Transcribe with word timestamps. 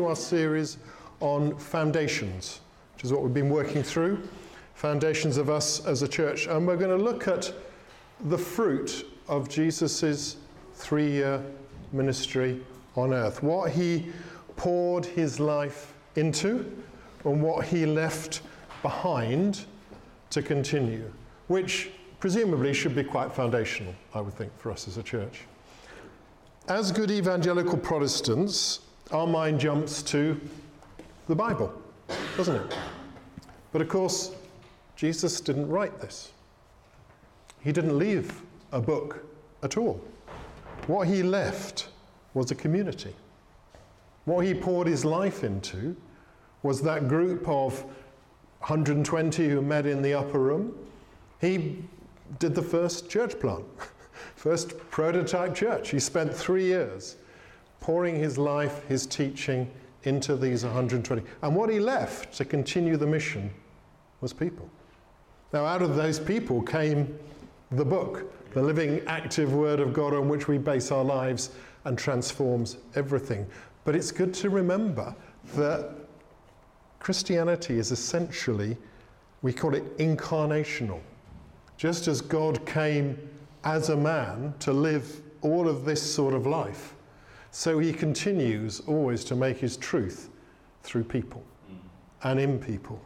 continue 0.00 0.08
our 0.08 0.16
series 0.16 0.78
on 1.20 1.54
foundations, 1.56 2.60
which 2.94 3.04
is 3.04 3.12
what 3.12 3.22
we've 3.22 3.34
been 3.34 3.50
working 3.50 3.82
through. 3.82 4.18
Foundations 4.74 5.36
of 5.36 5.50
us 5.50 5.84
as 5.84 6.02
a 6.02 6.08
church. 6.08 6.46
And 6.46 6.66
we're 6.66 6.78
going 6.78 6.96
to 6.96 7.04
look 7.04 7.28
at 7.28 7.52
the 8.24 8.38
fruit 8.38 9.06
of 9.28 9.48
Jesus' 9.48 10.36
three 10.74 11.10
year 11.10 11.42
ministry 11.92 12.60
on 12.96 13.12
earth. 13.12 13.42
What 13.42 13.72
he 13.72 14.06
poured 14.56 15.04
his 15.04 15.38
life 15.38 15.92
into 16.16 16.64
and 17.24 17.42
what 17.42 17.66
he 17.66 17.84
left 17.84 18.40
behind 18.82 19.66
to 20.30 20.40
continue, 20.40 21.12
which 21.48 21.90
presumably 22.20 22.72
should 22.72 22.94
be 22.94 23.04
quite 23.04 23.32
foundational, 23.32 23.94
I 24.14 24.22
would 24.22 24.34
think, 24.34 24.50
for 24.58 24.70
us 24.70 24.88
as 24.88 24.96
a 24.96 25.02
church. 25.02 25.42
As 26.68 26.90
good 26.90 27.10
evangelical 27.10 27.76
Protestants, 27.76 28.80
our 29.12 29.26
mind 29.26 29.58
jumps 29.58 30.02
to 30.04 30.40
the 31.26 31.34
Bible, 31.34 31.72
doesn't 32.36 32.56
it? 32.56 32.76
But 33.72 33.82
of 33.82 33.88
course, 33.88 34.34
Jesus 34.96 35.40
didn't 35.40 35.68
write 35.68 36.00
this. 36.00 36.32
He 37.62 37.72
didn't 37.72 37.98
leave 37.98 38.42
a 38.72 38.80
book 38.80 39.24
at 39.62 39.76
all. 39.76 40.00
What 40.86 41.08
he 41.08 41.22
left 41.22 41.88
was 42.34 42.50
a 42.50 42.54
community. 42.54 43.14
What 44.24 44.44
he 44.44 44.54
poured 44.54 44.86
his 44.86 45.04
life 45.04 45.44
into 45.44 45.96
was 46.62 46.82
that 46.82 47.08
group 47.08 47.48
of 47.48 47.82
120 48.60 49.48
who 49.48 49.62
met 49.62 49.86
in 49.86 50.02
the 50.02 50.14
upper 50.14 50.38
room. 50.38 50.76
He 51.40 51.82
did 52.38 52.54
the 52.54 52.62
first 52.62 53.10
church 53.10 53.38
plant, 53.40 53.64
first 54.36 54.78
prototype 54.90 55.54
church. 55.54 55.90
He 55.90 55.98
spent 55.98 56.32
three 56.34 56.64
years 56.64 57.16
pouring 57.80 58.16
his 58.16 58.38
life, 58.38 58.86
his 58.86 59.06
teaching 59.06 59.70
into 60.04 60.36
these 60.36 60.64
120. 60.64 61.22
And 61.42 61.56
what 61.56 61.70
he 61.70 61.80
left 61.80 62.34
to 62.36 62.44
continue 62.44 62.96
the 62.96 63.06
mission 63.06 63.50
was 64.20 64.32
people. 64.32 64.68
Now, 65.52 65.64
out 65.64 65.82
of 65.82 65.96
those 65.96 66.20
people 66.20 66.62
came 66.62 67.18
the 67.72 67.84
book, 67.84 68.32
the 68.52 68.62
living, 68.62 69.02
active 69.06 69.52
Word 69.52 69.80
of 69.80 69.92
God 69.92 70.14
on 70.14 70.28
which 70.28 70.48
we 70.48 70.58
base 70.58 70.90
our 70.90 71.04
lives 71.04 71.50
and 71.84 71.98
transforms 71.98 72.76
everything. 72.94 73.46
But 73.84 73.96
it's 73.96 74.12
good 74.12 74.34
to 74.34 74.50
remember 74.50 75.14
that 75.54 75.90
Christianity 76.98 77.78
is 77.78 77.90
essentially, 77.90 78.76
we 79.42 79.52
call 79.52 79.74
it 79.74 79.98
incarnational. 79.98 81.00
Just 81.76 82.08
as 82.08 82.20
God 82.20 82.64
came 82.66 83.18
as 83.64 83.88
a 83.88 83.96
man 83.96 84.54
to 84.60 84.72
live 84.72 85.22
all 85.40 85.68
of 85.68 85.84
this 85.84 86.02
sort 86.02 86.34
of 86.34 86.46
life, 86.46 86.94
so 87.50 87.78
he 87.78 87.92
continues 87.92 88.80
always 88.80 89.24
to 89.24 89.36
make 89.36 89.58
his 89.58 89.76
truth 89.76 90.30
through 90.82 91.04
people 91.04 91.44
and 92.22 92.38
in 92.38 92.58
people. 92.58 93.00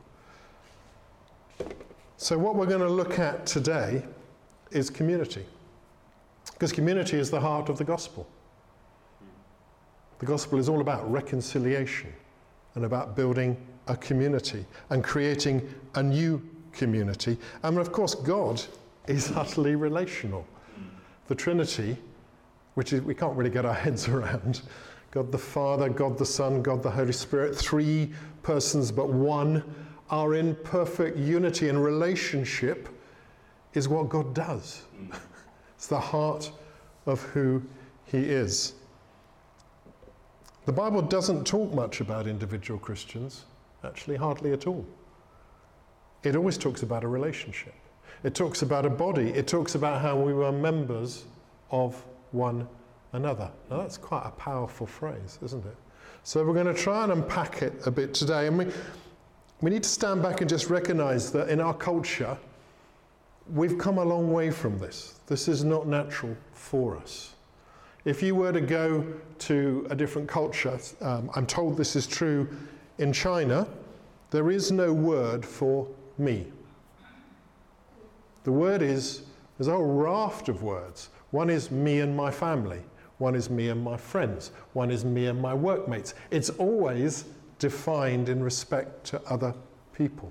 So, 2.17 2.39
what 2.39 2.57
we're 2.57 2.67
going 2.67 2.81
to 2.81 2.89
look 2.89 3.19
at 3.19 3.47
today 3.47 4.05
is 4.71 4.91
community. 4.91 5.45
Because 6.53 6.73
community 6.73 7.19
is 7.19 7.31
the 7.31 7.41
heart 7.41 7.69
of 7.69 7.79
the 7.79 7.85
gospel. 7.85 8.27
The 10.19 10.27
gospel 10.27 10.59
is 10.59 10.69
all 10.69 10.81
about 10.81 11.11
reconciliation 11.11 12.13
and 12.75 12.85
about 12.85 13.17
building 13.17 13.57
a 13.89 13.97
community 13.97 14.65
and 14.91 15.03
creating 15.03 15.69
a 15.95 16.03
new 16.03 16.43
community. 16.73 17.37
And 17.63 17.79
of 17.79 17.93
course, 17.93 18.15
God 18.15 18.63
is 19.07 19.31
utterly 19.37 19.77
relational. 19.77 20.47
The 21.27 21.35
Trinity, 21.35 21.97
which 22.75 22.93
is, 22.93 23.01
we 23.03 23.15
can't 23.15 23.37
really 23.37 23.51
get 23.51 23.65
our 23.65 23.75
heads 23.85 24.09
around 24.09 24.63
God 25.15 25.31
the 25.31 25.39
Father, 25.39 25.89
God 25.89 26.19
the 26.19 26.27
Son, 26.27 26.61
God 26.61 26.83
the 26.83 26.91
Holy 26.91 27.13
Spirit, 27.13 27.55
three 27.55 28.13
persons 28.43 28.91
but 28.91 29.09
one, 29.09 29.63
are 30.11 30.35
in 30.35 30.57
perfect 30.57 31.17
unity 31.17 31.69
and 31.69 31.83
relationship, 31.83 32.89
is 33.75 33.89
what 33.89 34.09
God 34.09 34.35
does. 34.35 34.83
it's 35.77 35.87
the 35.87 36.01
heart 36.01 36.51
of 37.07 37.23
who 37.23 37.63
He 38.07 38.19
is. 38.19 38.75
The 40.67 40.73
Bible 40.73 41.01
doesn't 41.01 41.47
talk 41.47 41.73
much 41.73 42.01
about 42.01 42.27
individual 42.27 42.81
Christians, 42.81 43.45
actually, 43.85 44.17
hardly 44.17 44.53
at 44.53 44.67
all. 44.67 44.85
It 46.25 46.35
always 46.35 46.59
talks 46.59 46.83
about 46.83 47.05
a 47.05 47.09
relationship. 47.09 47.75
It 48.25 48.35
talks 48.35 48.63
about 48.63 48.85
a 48.85 48.91
body. 48.91 49.29
It 49.29 49.47
talks 49.47 49.77
about 49.77 50.01
how 50.01 50.19
we 50.19 50.33
were 50.33 50.51
members 50.51 51.25
of 51.71 52.03
one 52.35 52.69
another. 53.13 53.51
Now, 53.71 53.79
that's 53.79 53.97
quite 53.97 54.25
a 54.27 54.31
powerful 54.33 54.87
phrase, 54.87 55.39
isn't 55.43 55.65
it? 55.65 55.77
So, 56.25 56.45
we're 56.45 56.55
going 56.55 56.67
to 56.67 56.75
try 56.75 57.05
and 57.05 57.13
unpack 57.13 57.63
it 57.63 57.87
a 57.87 57.91
bit 57.91 58.13
today. 58.13 58.47
And 58.49 58.59
we, 58.59 58.67
we 59.61 59.71
need 59.71 59.83
to 59.85 59.89
stand 59.89 60.23
back 60.23 60.41
and 60.41 60.51
just 60.51 60.69
recognize 60.69 61.31
that 61.33 61.49
in 61.49 61.61
our 61.61 61.75
culture, 61.75 62.37
we've 63.53 63.79
come 63.79 63.99
a 63.99 64.05
long 64.05 64.33
way 64.33 64.51
from 64.51 64.79
this. 64.79 65.21
This 65.27 65.49
is 65.49 65.65
not 65.65 65.87
natural 65.87 66.37
for 66.53 66.97
us. 66.97 67.35
If 68.05 68.23
you 68.23 68.35
were 68.35 68.53
to 68.53 68.61
go 68.61 69.07
to 69.41 69.87
a 69.89 69.97
different 69.97 70.29
culture, 70.29 70.79
um, 71.01 71.31
I'm 71.35 71.47
told 71.47 71.77
this 71.77 71.97
is 71.97 72.07
true 72.07 72.49
in 72.99 73.13
China, 73.13 73.67
there 74.31 74.51
is 74.51 74.71
no 74.71 74.93
word 74.93 75.45
for 75.45 75.87
me. 76.19 76.47
The 78.45 78.53
word 78.53 78.83
is, 78.83 79.23
there's 79.57 79.69
a 79.69 79.73
whole 79.73 79.87
raft 79.87 80.49
of 80.49 80.63
words. 80.63 81.09
One 81.35 81.51
is 81.51 81.73
me 81.73 81.99
and 81.99 82.17
my 82.17 82.31
family, 82.31 82.79
one 83.19 83.35
is 83.35 83.51
me 83.51 83.71
and 83.71 83.83
my 83.83 83.97
friends, 83.97 84.53
one 84.73 84.93
is 84.93 85.05
me 85.05 85.27
and 85.27 85.43
my 85.43 85.53
workmates. 85.53 86.15
It's 86.31 86.49
always 86.49 87.25
defined 87.59 88.29
in 88.29 88.41
respect 88.41 89.03
to 89.07 89.21
other 89.23 89.53
people. 89.93 90.31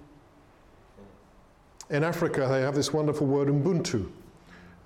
In 1.90 2.06
Africa, 2.06 2.48
they 2.50 2.62
have 2.62 2.74
this 2.74 2.94
wonderful 2.94 3.28
word, 3.28 3.50
Ubuntu, 3.50 4.10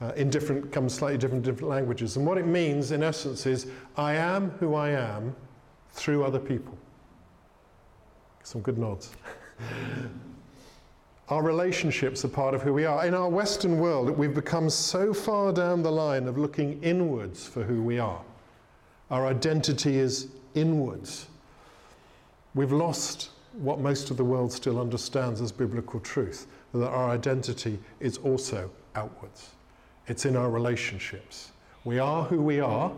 uh, 0.02 0.14
in 0.16 0.32
different, 0.32 0.72
comes 0.72 0.96
slightly 0.96 1.20
different, 1.20 1.44
different 1.44 1.70
languages. 1.70 2.18
And 2.18 2.26
what 2.26 2.40
it 2.40 2.48
means, 2.48 2.92
in 2.92 3.04
essence, 3.04 3.46
is 3.46 3.68
I 3.96 4.16
am 4.16 4.50
who 4.60 4.74
I 4.74 4.90
am 4.90 5.36
through 5.92 6.24
other 6.24 6.40
people. 6.40 6.76
Some 8.42 8.62
good 8.62 8.80
nods. 8.80 9.12
Our 11.30 11.44
relationships 11.44 12.24
are 12.24 12.30
part 12.30 12.54
of 12.54 12.62
who 12.62 12.74
we 12.74 12.86
are. 12.86 13.06
In 13.06 13.14
our 13.14 13.28
Western 13.28 13.80
world, 13.80 14.10
we've 14.10 14.34
become 14.34 14.70
so 14.70 15.14
far 15.14 15.52
down 15.52 15.84
the 15.84 15.92
line 15.92 16.28
of 16.28 16.38
looking 16.38 16.82
inwards 16.82 17.46
for 17.46 17.64
who 17.64 17.82
we 17.82 18.00
are. 18.00 18.22
Our 19.12 19.28
identity 19.28 19.98
is 19.98 20.28
inwards. 20.56 21.28
We've 22.56 22.72
lost 22.72 23.30
what 23.60 23.80
most 23.80 24.10
of 24.10 24.18
the 24.18 24.24
world 24.24 24.54
still 24.54 24.80
understands 24.80 25.42
as 25.42 25.52
biblical 25.52 26.00
truth 26.00 26.48
that 26.74 26.88
our 26.88 27.10
identity 27.10 27.80
is 28.00 28.18
also 28.20 28.70
outwards. 28.96 29.50
It's 30.08 30.26
in 30.26 30.36
our 30.36 30.50
relationships. 30.50 31.52
We 31.84 32.00
are 32.00 32.24
who 32.24 32.42
we 32.42 32.60
are 32.60 32.92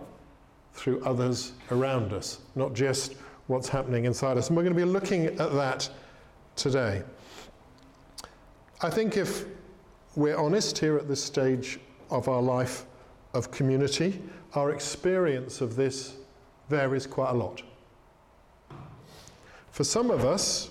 through 0.73 1.03
others 1.03 1.53
around 1.71 2.13
us, 2.13 2.39
not 2.55 2.73
just 2.73 3.15
what's 3.47 3.67
happening 3.67 4.05
inside 4.05 4.37
us. 4.37 4.49
And 4.49 4.57
we're 4.57 4.63
going 4.63 4.75
to 4.75 4.79
be 4.79 4.89
looking 4.89 5.25
at 5.25 5.37
that 5.37 5.89
today. 6.55 7.03
I 8.81 8.89
think 8.89 9.17
if 9.17 9.45
we're 10.15 10.37
honest 10.37 10.77
here 10.77 10.97
at 10.97 11.07
this 11.09 11.21
stage 11.21 11.79
of 12.09 12.29
our 12.29 12.41
life 12.41 12.85
of 13.33 13.51
community, 13.51 14.21
our 14.53 14.71
experience 14.71 15.59
of 15.59 15.75
this 15.75 16.15
varies 16.69 17.05
quite 17.05 17.31
a 17.31 17.33
lot. 17.33 17.61
For 19.71 19.83
some 19.83 20.09
of 20.09 20.23
us, 20.23 20.69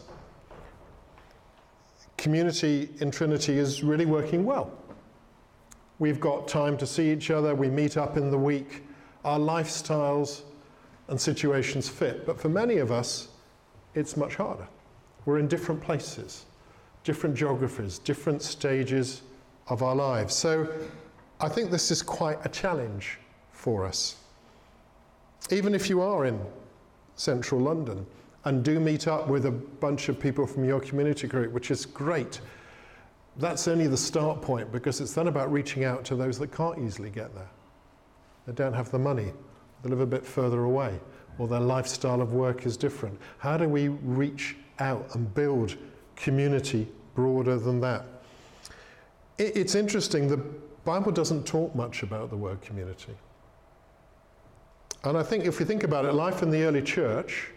community 2.17 2.89
in 3.01 3.11
Trinity 3.11 3.59
is 3.59 3.85
really 3.85 4.07
working 4.07 4.45
well. 4.45 4.73
We've 5.99 6.21
got 6.21 6.49
time 6.49 6.79
to 6.79 6.87
see 6.87 7.13
each 7.13 7.31
other, 7.31 7.55
we 7.55 7.69
meet 7.69 7.99
up 7.99 8.17
in 8.17 8.31
the 8.31 8.39
week, 8.39 8.85
our 9.25 9.39
lifestyles 9.39 10.43
and 11.09 11.21
situations 11.21 11.91
fit. 11.91 12.25
But 12.25 12.41
for 12.41 12.49
many 12.49 12.79
of 12.79 12.91
us, 12.91 13.29
it's 13.95 14.17
much 14.17 14.37
harder. 14.37 14.67
We're 15.27 15.39
in 15.39 15.49
different 15.49 15.83
places, 15.83 16.47
different 17.05 17.37
geographies, 17.37 17.99
different 17.99 18.43
stages 18.43 19.23
of 19.69 19.83
our 19.83 19.95
lives. 19.95 20.35
So 20.35 20.69
I 21.41 21.49
think 21.49 21.71
this 21.71 21.91
is 21.91 22.03
quite 22.03 22.39
a 22.45 22.49
challenge 22.49 23.19
for 23.53 23.87
us. 23.87 24.17
Even 25.51 25.75
if 25.75 25.89
you 25.89 26.01
are 26.01 26.27
in 26.27 26.41
central 27.17 27.61
London 27.61 28.07
and 28.45 28.65
do 28.65 28.79
meet 28.81 29.09
up 29.09 29.29
with 29.29 29.47
a 29.47 29.51
bunch 29.51 30.09
of 30.09 30.19
people 30.21 30.47
from 30.47 30.65
your 30.65 30.81
community 30.81 31.27
group, 31.27 31.53
which 31.53 31.71
is 31.71 31.87
great 31.87 32.41
that's 33.39 33.69
only 33.69 33.87
the 33.87 33.97
start 33.97 34.43
point 34.43 34.71
because 34.73 35.01
it's 35.01 35.15
then 35.15 35.29
about 35.29 35.51
reaching 35.51 35.85
out 35.85 36.05
to 36.07 36.17
those 36.17 36.39
that 36.41 36.53
can't 36.53 36.79
easily 36.79 37.09
get 37.09 37.35
there. 37.35 37.49
They 38.47 38.53
don't 38.53 38.73
have 38.73 38.91
the 38.91 38.99
money, 38.99 39.33
they 39.83 39.91
live 39.91 40.01
a 40.01 40.07
bit 40.07 40.27
further 40.27 40.65
away, 40.65 40.99
or 41.39 41.47
their 41.47 41.61
lifestyle 41.61 42.21
of 42.21 42.33
work 42.33 42.67
is 42.67 42.77
different. 42.77 43.19
How 43.39 43.57
do 43.57 43.69
we 43.69 43.89
reach 43.89 44.57
out 44.81 45.15
and 45.15 45.33
build 45.35 45.77
community 46.19 46.87
broader 47.15 47.59
than 47.59 47.81
that? 47.81 48.05
It, 49.39 49.57
it's 49.57 49.75
interesting, 49.75 50.29
the 50.29 50.43
Bible 50.85 51.13
doesn't 51.13 51.47
talk 51.47 51.75
much 51.75 52.03
about 52.03 52.31
the 52.31 52.37
word 52.37 52.61
community. 52.61 53.15
And 55.05 55.17
I 55.17 55.23
think 55.23 55.45
if 55.45 55.59
we 55.59 55.65
think 55.65 55.85
about 55.85 56.05
it, 56.05 56.13
life 56.13 56.43
in 56.43 56.51
the 56.51 56.65
early 56.65 56.83
church 56.83 57.51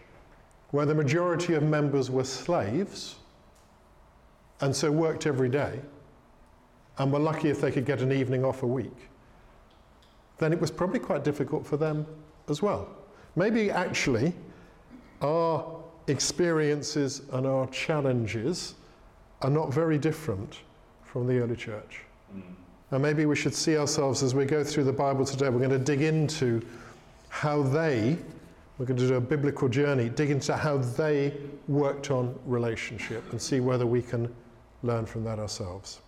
where 0.70 0.86
the 0.86 0.94
majority 0.94 1.54
of 1.54 1.62
members 1.62 2.10
were 2.10 2.24
slaves 2.24 3.16
and 4.60 4.74
so 4.74 4.90
worked 4.90 5.26
every 5.26 5.48
day 5.48 5.80
and 6.98 7.12
were 7.12 7.18
lucky 7.18 7.50
if 7.50 7.60
they 7.60 7.70
could 7.70 7.84
get 7.84 8.00
an 8.00 8.12
evening 8.12 8.44
off 8.44 8.62
a 8.62 8.66
week, 8.66 8.96
then 10.38 10.52
it 10.52 10.60
was 10.60 10.70
probably 10.70 11.00
quite 11.00 11.24
difficult 11.24 11.66
for 11.66 11.76
them 11.76 12.06
as 12.48 12.62
well. 12.62 12.88
Maybe 13.34 13.70
actually 13.70 14.32
our 15.20 15.81
experiences 16.08 17.22
and 17.32 17.46
our 17.46 17.66
challenges 17.68 18.74
are 19.42 19.50
not 19.50 19.72
very 19.72 19.98
different 19.98 20.58
from 21.04 21.26
the 21.26 21.38
early 21.38 21.56
church. 21.56 22.00
Mm. 22.34 22.42
And 22.90 23.02
maybe 23.02 23.26
we 23.26 23.36
should 23.36 23.54
see 23.54 23.76
ourselves 23.76 24.22
as 24.22 24.34
we 24.34 24.44
go 24.44 24.62
through 24.62 24.84
the 24.84 24.92
Bible 24.92 25.24
today, 25.24 25.48
we're 25.48 25.58
going 25.58 25.70
to 25.70 25.78
dig 25.78 26.02
into 26.02 26.60
how 27.28 27.62
they, 27.62 28.18
we're 28.78 28.86
going 28.86 28.98
to 28.98 29.08
do 29.08 29.14
a 29.14 29.20
biblical 29.20 29.68
journey, 29.68 30.08
dig 30.08 30.30
into 30.30 30.54
how 30.54 30.76
they 30.76 31.32
worked 31.68 32.10
on 32.10 32.38
relationship 32.44 33.24
and 33.30 33.40
see 33.40 33.60
whether 33.60 33.86
we 33.86 34.02
can 34.02 34.32
learn 34.82 35.06
from 35.06 35.24
that 35.24 35.38
ourselves. 35.38 36.00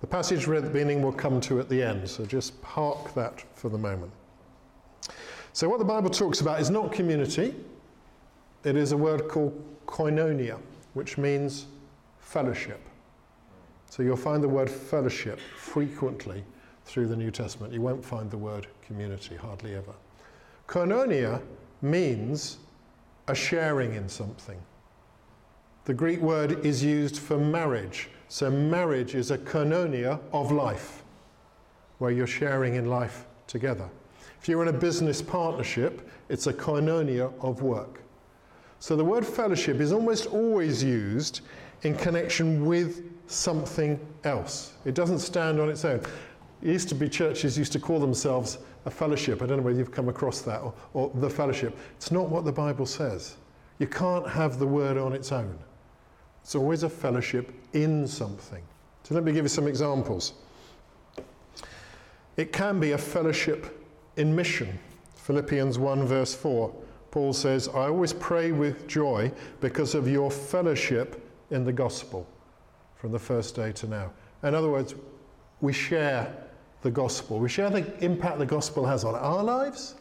The 0.00 0.06
passage 0.06 0.46
read 0.46 0.58
at 0.58 0.64
the 0.64 0.70
beginning 0.70 1.02
will 1.02 1.12
come 1.12 1.40
to 1.42 1.60
at 1.60 1.68
the 1.68 1.82
end, 1.82 2.08
so 2.08 2.26
just 2.26 2.60
park 2.62 3.14
that 3.14 3.44
for 3.54 3.68
the 3.68 3.78
moment. 3.78 4.12
So, 5.52 5.68
what 5.68 5.78
the 5.78 5.84
Bible 5.84 6.10
talks 6.10 6.40
about 6.40 6.60
is 6.60 6.70
not 6.70 6.92
community, 6.92 7.54
it 8.64 8.76
is 8.76 8.92
a 8.92 8.96
word 8.96 9.28
called 9.28 9.52
koinonia, 9.86 10.58
which 10.94 11.18
means 11.18 11.66
fellowship. 12.18 12.80
So, 13.90 14.02
you'll 14.02 14.16
find 14.16 14.42
the 14.42 14.48
word 14.48 14.70
fellowship 14.70 15.38
frequently 15.56 16.44
through 16.84 17.08
the 17.08 17.16
New 17.16 17.30
Testament. 17.30 17.74
You 17.74 17.82
won't 17.82 18.04
find 18.04 18.30
the 18.30 18.38
word 18.38 18.66
community, 18.86 19.36
hardly 19.36 19.74
ever. 19.74 19.92
Koinonia 20.66 21.42
means 21.82 22.58
a 23.28 23.34
sharing 23.34 23.94
in 23.94 24.08
something. 24.08 24.58
The 25.84 25.94
Greek 25.94 26.20
word 26.20 26.64
is 26.64 26.82
used 26.82 27.18
for 27.18 27.36
marriage. 27.36 28.08
So, 28.28 28.50
marriage 28.50 29.14
is 29.14 29.30
a 29.30 29.36
koinonia 29.36 30.20
of 30.32 30.52
life, 30.52 31.02
where 31.98 32.10
you're 32.10 32.26
sharing 32.26 32.76
in 32.76 32.86
life 32.86 33.26
together. 33.46 33.90
If 34.40 34.48
you're 34.48 34.62
in 34.62 34.74
a 34.74 34.78
business 34.78 35.20
partnership, 35.20 36.08
it's 36.28 36.46
a 36.46 36.52
koinonia 36.52 37.32
of 37.42 37.62
work. 37.62 38.00
So 38.82 38.96
the 38.96 39.04
word 39.04 39.24
fellowship 39.24 39.78
is 39.78 39.92
almost 39.92 40.26
always 40.26 40.82
used 40.82 41.42
in 41.82 41.94
connection 41.94 42.66
with 42.66 43.12
something 43.28 44.04
else. 44.24 44.72
It 44.84 44.96
doesn't 44.96 45.20
stand 45.20 45.60
on 45.60 45.68
its 45.68 45.84
own. 45.84 46.00
It 46.62 46.68
used 46.68 46.88
to 46.88 46.96
be 46.96 47.08
churches 47.08 47.56
used 47.56 47.70
to 47.74 47.78
call 47.78 48.00
themselves 48.00 48.58
a 48.84 48.90
fellowship. 48.90 49.40
I 49.40 49.46
don't 49.46 49.58
know 49.58 49.62
whether 49.62 49.78
you've 49.78 49.92
come 49.92 50.08
across 50.08 50.40
that 50.40 50.62
or, 50.62 50.74
or 50.94 51.12
the 51.14 51.30
fellowship. 51.30 51.78
It's 51.96 52.10
not 52.10 52.28
what 52.28 52.44
the 52.44 52.50
Bible 52.50 52.84
says. 52.84 53.36
You 53.78 53.86
can't 53.86 54.28
have 54.28 54.58
the 54.58 54.66
word 54.66 54.96
on 54.96 55.12
its 55.12 55.30
own. 55.30 55.56
It's 56.42 56.56
always 56.56 56.82
a 56.82 56.90
fellowship 56.90 57.54
in 57.74 58.08
something. 58.08 58.64
So 59.04 59.14
let 59.14 59.22
me 59.22 59.30
give 59.30 59.44
you 59.44 59.48
some 59.48 59.68
examples. 59.68 60.32
It 62.36 62.52
can 62.52 62.80
be 62.80 62.90
a 62.90 62.98
fellowship 62.98 63.88
in 64.16 64.34
mission. 64.34 64.76
Philippians 65.14 65.78
1, 65.78 66.04
verse 66.04 66.34
4, 66.34 66.74
Paul 67.12 67.34
says, 67.34 67.68
I 67.68 67.88
always 67.88 68.14
pray 68.14 68.52
with 68.52 68.88
joy 68.88 69.30
because 69.60 69.94
of 69.94 70.08
your 70.08 70.30
fellowship 70.30 71.30
in 71.50 71.62
the 71.62 71.72
gospel 71.72 72.26
from 72.96 73.12
the 73.12 73.18
first 73.18 73.54
day 73.54 73.70
to 73.72 73.86
now. 73.86 74.10
In 74.42 74.54
other 74.54 74.70
words, 74.70 74.94
we 75.60 75.74
share 75.74 76.34
the 76.80 76.90
gospel. 76.90 77.38
We 77.38 77.50
share 77.50 77.68
the 77.68 77.86
impact 78.02 78.38
the 78.38 78.46
gospel 78.46 78.86
has 78.86 79.04
on 79.04 79.14
our 79.14 79.44
lives. 79.44 79.94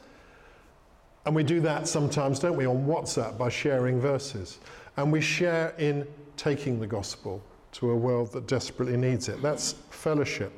And 1.25 1.35
we 1.35 1.43
do 1.43 1.59
that 1.59 1.85
sometimes, 1.85 2.39
don't 2.39 2.55
we, 2.55 2.65
on 2.65 2.87
WhatsApp 2.87 3.37
by 3.37 3.49
sharing 3.49 3.99
verses. 3.99 4.59
And 4.95 5.11
we 5.11 5.19
share 5.19 5.75
in 5.77 6.07
taking 6.37 6.79
the 6.79 6.87
gospel 6.87 7.43
to 7.73 7.91
a 7.91 7.95
world 7.95 8.31
that 8.31 8.47
desperately 8.47 8.95
needs 8.95 9.27
it. 9.27 9.41
That's 9.41 9.73
fellowship. 9.89 10.53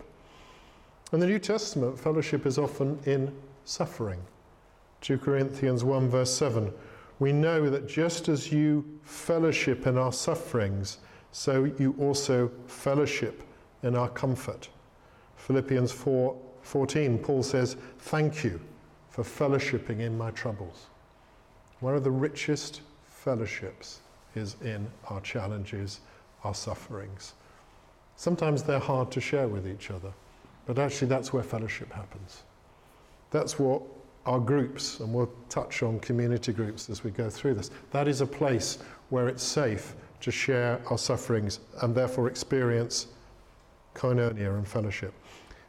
In 1.12 1.20
the 1.20 1.28
New 1.28 1.40
Testament, 1.40 2.00
fellowship 2.00 2.46
is 2.46 2.60
often 2.60 3.00
in 3.06 3.36
suffering. 3.66 4.22
2 5.04 5.18
Corinthians 5.18 5.84
1, 5.84 6.10
verse 6.10 6.34
7. 6.34 6.74
We 7.20 7.34
know 7.34 7.70
that 7.70 7.88
just 7.88 8.30
as 8.30 8.54
you 8.54 8.86
fellowship 9.04 9.86
in 9.86 9.98
our 9.98 10.14
sufferings, 10.14 11.00
so 11.34 11.66
you 11.66 11.94
also 12.00 12.50
fellowship 12.68 13.44
in 13.84 13.96
our 13.98 14.08
comfort. 14.10 14.70
Philippians 15.36 15.92
4 15.92 16.40
14, 16.62 17.18
Paul 17.20 17.44
says, 17.44 17.76
Thank 18.00 18.46
you 18.46 18.62
for 19.10 19.24
fellowshipping 19.24 20.00
in 20.00 20.18
my 20.18 20.32
troubles. 20.32 20.86
One 21.82 21.96
of 21.96 22.06
the 22.06 22.12
richest 22.12 22.80
fellowships 23.06 24.00
is 24.36 24.56
in 24.64 24.88
our 25.10 25.20
challenges, 25.20 26.00
our 26.46 26.54
sufferings. 26.54 27.34
Sometimes 28.16 28.64
they're 28.64 28.80
hard 28.80 29.12
to 29.12 29.20
share 29.20 29.50
with 29.50 29.68
each 29.68 29.92
other. 29.92 30.14
But 30.66 30.80
actually, 30.80 31.10
that's 31.10 31.34
where 31.34 31.44
fellowship 31.44 31.92
happens. 31.92 32.44
That's 33.32 33.60
what 33.60 33.82
our 34.26 34.40
groups, 34.40 35.00
and 35.00 35.14
we'll 35.14 35.32
touch 35.50 35.84
on 35.84 36.00
community 36.00 36.54
groups 36.54 36.90
as 36.90 37.04
we 37.04 37.12
go 37.12 37.30
through 37.30 37.56
this, 37.56 37.72
that 37.92 38.08
is 38.08 38.22
a 38.22 38.26
place 38.26 38.80
where 39.10 39.28
it's 39.28 39.44
safe 39.44 39.96
to 40.22 40.32
share 40.32 40.80
our 40.90 40.98
sufferings 40.98 41.60
and 41.82 41.94
therefore 41.94 42.28
experience 42.28 43.08
koinonia 43.96 44.58
and 44.58 44.68
fellowship. 44.68 45.14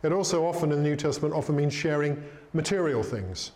It 0.03 0.13
also 0.13 0.47
often 0.47 0.71
in 0.71 0.83
the 0.83 0.89
New 0.89 0.97
Testament 0.97 1.35
often 1.35 1.57
means 1.57 1.73
sharing 1.73 2.23
material 2.53 3.03
things. 3.03 3.51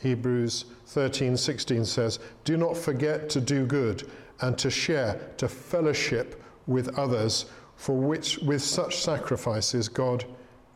Hebrews 0.00 0.66
13:16 0.86 1.84
says, 1.84 2.18
"Do 2.44 2.56
not 2.56 2.76
forget 2.76 3.28
to 3.30 3.40
do 3.40 3.66
good 3.66 4.08
and 4.40 4.58
to 4.58 4.70
share, 4.70 5.20
to 5.38 5.48
fellowship 5.48 6.42
with 6.66 6.98
others 6.98 7.46
for 7.76 7.96
which 7.96 8.38
with 8.38 8.62
such 8.62 9.02
sacrifices 9.02 9.88
God 9.88 10.24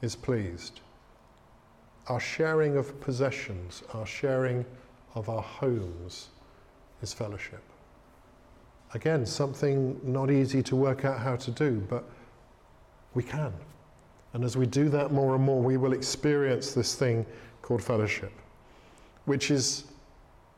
is 0.02 0.16
pleased. 0.16 0.80
Our 2.08 2.20
sharing 2.20 2.76
of 2.76 3.00
possessions, 3.00 3.82
our 3.94 4.06
sharing 4.06 4.64
of 5.14 5.28
our 5.28 5.42
homes 5.42 6.28
is 7.02 7.12
fellowship. 7.12 7.62
Again, 8.94 9.26
something 9.26 10.00
not 10.04 10.30
easy 10.30 10.62
to 10.62 10.76
work 10.76 11.04
out 11.04 11.18
how 11.18 11.36
to 11.36 11.50
do, 11.50 11.84
but 11.88 12.04
we 13.14 13.22
can. 13.22 13.52
And 14.32 14.44
as 14.44 14.56
we 14.56 14.66
do 14.66 14.88
that 14.90 15.12
more 15.12 15.34
and 15.34 15.42
more, 15.42 15.60
we 15.60 15.76
will 15.76 15.92
experience 15.92 16.72
this 16.72 16.94
thing 16.94 17.26
called 17.62 17.82
fellowship, 17.82 18.32
which 19.24 19.50
is 19.50 19.84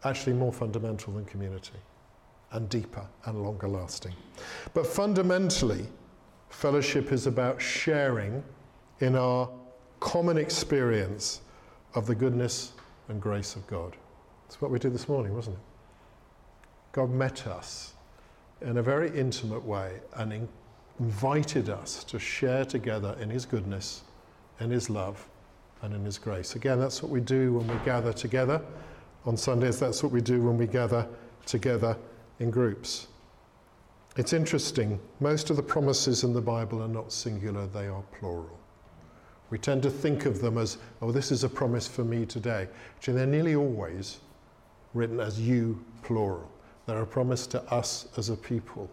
actually 0.04 0.34
more 0.34 0.52
fundamental 0.52 1.14
than 1.14 1.24
community 1.24 1.78
and 2.52 2.68
deeper 2.68 3.06
and 3.24 3.42
longer 3.42 3.68
lasting. 3.68 4.14
But 4.74 4.86
fundamentally, 4.86 5.86
Fellowship 6.50 7.12
is 7.12 7.26
about 7.26 7.60
sharing 7.60 8.42
in 9.00 9.14
our 9.14 9.48
common 10.00 10.38
experience 10.38 11.40
of 11.94 12.06
the 12.06 12.14
goodness 12.14 12.72
and 13.08 13.20
grace 13.20 13.56
of 13.56 13.66
God. 13.66 13.96
That's 14.46 14.60
what 14.60 14.70
we 14.70 14.78
did 14.78 14.94
this 14.94 15.08
morning, 15.08 15.34
wasn't 15.34 15.56
it? 15.56 15.62
God 16.92 17.10
met 17.10 17.46
us 17.46 17.94
in 18.60 18.78
a 18.78 18.82
very 18.82 19.10
intimate 19.16 19.64
way 19.64 20.00
and 20.14 20.48
invited 20.98 21.68
us 21.68 22.02
to 22.04 22.18
share 22.18 22.64
together 22.64 23.16
in 23.20 23.30
His 23.30 23.46
goodness, 23.46 24.02
in 24.60 24.70
His 24.70 24.90
love, 24.90 25.26
and 25.82 25.94
in 25.94 26.04
His 26.04 26.18
grace. 26.18 26.54
Again, 26.54 26.80
that's 26.80 27.02
what 27.02 27.10
we 27.10 27.20
do 27.20 27.52
when 27.54 27.66
we 27.68 27.84
gather 27.84 28.12
together 28.12 28.60
on 29.26 29.36
Sundays. 29.36 29.78
That's 29.78 30.02
what 30.02 30.12
we 30.12 30.20
do 30.20 30.42
when 30.42 30.56
we 30.56 30.66
gather 30.66 31.06
together 31.46 31.96
in 32.40 32.50
groups. 32.50 33.08
It's 34.16 34.32
interesting, 34.32 34.98
most 35.20 35.50
of 35.50 35.56
the 35.56 35.62
promises 35.62 36.24
in 36.24 36.32
the 36.32 36.40
Bible 36.40 36.82
are 36.82 36.88
not 36.88 37.12
singular, 37.12 37.66
they 37.68 37.86
are 37.86 38.02
plural. 38.18 38.58
We 39.50 39.58
tend 39.58 39.82
to 39.84 39.90
think 39.90 40.26
of 40.26 40.40
them 40.40 40.58
as, 40.58 40.78
oh, 41.00 41.10
this 41.10 41.32
is 41.32 41.44
a 41.44 41.48
promise 41.48 41.88
for 41.88 42.04
me 42.04 42.26
today. 42.26 42.68
Actually, 42.96 43.14
they're 43.14 43.26
nearly 43.26 43.54
always 43.54 44.18
written 44.94 45.20
as 45.20 45.40
you, 45.40 45.82
plural. 46.02 46.50
They're 46.86 47.02
a 47.02 47.06
promise 47.06 47.46
to 47.48 47.62
us 47.72 48.08
as 48.16 48.28
a 48.28 48.36
people. 48.36 48.90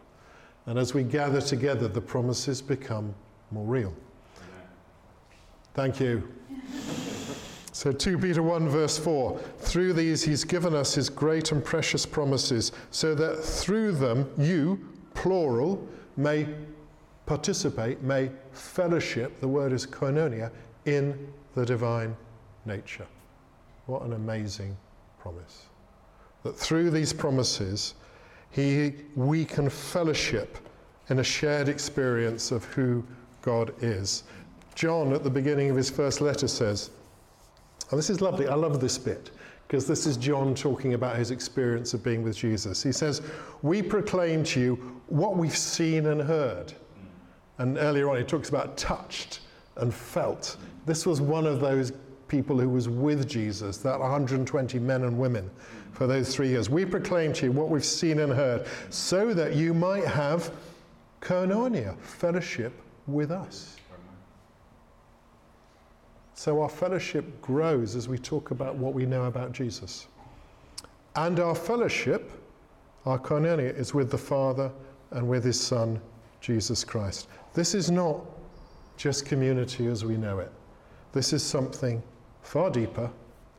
And 0.65 0.79
as 0.79 0.93
we 0.93 1.03
gather 1.03 1.41
together, 1.41 1.87
the 1.87 2.01
promises 2.01 2.61
become 2.61 3.13
more 3.51 3.65
real. 3.65 3.93
Thank 5.73 5.99
you. 5.99 6.27
So 7.75 7.91
2 7.91 8.19
Peter 8.19 8.41
1 8.41 8.69
verse 8.69 8.97
4 8.97 9.37
Through 9.57 9.91
these 9.91 10.23
he's 10.23 10.45
given 10.45 10.73
us 10.73 10.95
his 10.95 11.09
great 11.09 11.51
and 11.51 11.61
precious 11.61 12.05
promises, 12.05 12.71
so 12.89 13.13
that 13.15 13.43
through 13.43 13.91
them 13.91 14.31
you, 14.37 14.79
plural, 15.13 15.85
may 16.15 16.47
participate, 17.25 18.01
may 18.01 18.29
fellowship, 18.51 19.39
the 19.39 19.47
word 19.47 19.71
is 19.71 19.85
koinonia, 19.85 20.51
in 20.85 21.31
the 21.55 21.65
divine 21.65 22.15
nature. 22.65 23.07
What 23.87 24.03
an 24.03 24.13
amazing 24.13 24.77
promise. 25.19 25.65
That 26.43 26.55
through 26.55 26.91
these 26.91 27.13
promises, 27.13 27.95
he, 28.51 28.93
we 29.15 29.45
can 29.45 29.69
fellowship 29.69 30.57
in 31.09 31.19
a 31.19 31.23
shared 31.23 31.69
experience 31.69 32.51
of 32.51 32.63
who 32.65 33.03
God 33.41 33.73
is. 33.81 34.23
John, 34.75 35.13
at 35.13 35.23
the 35.23 35.29
beginning 35.29 35.69
of 35.69 35.75
his 35.75 35.89
first 35.89 36.21
letter, 36.21 36.47
says, 36.47 36.89
and 37.91 37.99
this 37.99 38.09
is 38.09 38.21
lovely, 38.21 38.47
I 38.47 38.55
love 38.55 38.79
this 38.79 38.97
bit, 38.97 39.31
because 39.67 39.87
this 39.87 40.05
is 40.05 40.17
John 40.17 40.55
talking 40.55 40.95
about 40.95 41.17
his 41.17 41.31
experience 41.31 41.93
of 41.93 42.03
being 42.03 42.23
with 42.23 42.35
Jesus. 42.35 42.81
He 42.81 42.91
says, 42.91 43.21
We 43.61 43.81
proclaim 43.81 44.43
to 44.45 44.59
you 44.59 45.01
what 45.07 45.37
we've 45.37 45.55
seen 45.55 46.07
and 46.07 46.21
heard. 46.21 46.73
And 47.57 47.77
earlier 47.77 48.09
on, 48.09 48.17
he 48.17 48.23
talks 48.23 48.49
about 48.49 48.77
touched 48.77 49.39
and 49.77 49.93
felt. 49.93 50.57
This 50.85 51.05
was 51.05 51.21
one 51.21 51.45
of 51.45 51.59
those 51.59 51.93
people 52.27 52.59
who 52.59 52.69
was 52.69 52.89
with 52.89 53.27
Jesus, 53.27 53.77
that 53.77 53.99
120 53.99 54.79
men 54.79 55.03
and 55.03 55.17
women 55.17 55.49
for 55.91 56.07
those 56.07 56.35
three 56.35 56.49
years. 56.49 56.69
We 56.69 56.85
proclaim 56.85 57.33
to 57.33 57.45
you 57.45 57.51
what 57.51 57.69
we've 57.69 57.85
seen 57.85 58.19
and 58.19 58.33
heard, 58.33 58.67
so 58.89 59.33
that 59.33 59.55
you 59.55 59.73
might 59.73 60.05
have 60.05 60.51
koinonia, 61.21 61.97
fellowship 61.99 62.73
with 63.07 63.31
us. 63.31 63.77
So 66.33 66.61
our 66.61 66.69
fellowship 66.69 67.41
grows 67.41 67.95
as 67.95 68.09
we 68.09 68.17
talk 68.17 68.51
about 68.51 68.75
what 68.75 68.93
we 68.93 69.05
know 69.05 69.25
about 69.25 69.53
Jesus. 69.53 70.07
And 71.15 71.39
our 71.39 71.55
fellowship, 71.55 72.31
our 73.05 73.17
koinonia, 73.17 73.73
is 73.77 73.93
with 73.93 74.11
the 74.11 74.17
Father 74.17 74.69
and 75.11 75.27
with 75.29 75.45
his 75.45 75.59
Son, 75.59 76.01
Jesus 76.45 76.83
Christ. 76.83 77.27
This 77.55 77.73
is 77.73 77.89
not 77.89 78.21
just 78.97 79.25
community 79.25 79.87
as 79.87 80.05
we 80.05 80.15
know 80.15 80.37
it. 80.37 80.51
This 81.11 81.33
is 81.33 81.41
something 81.41 82.03
far 82.43 82.69
deeper, 82.69 83.09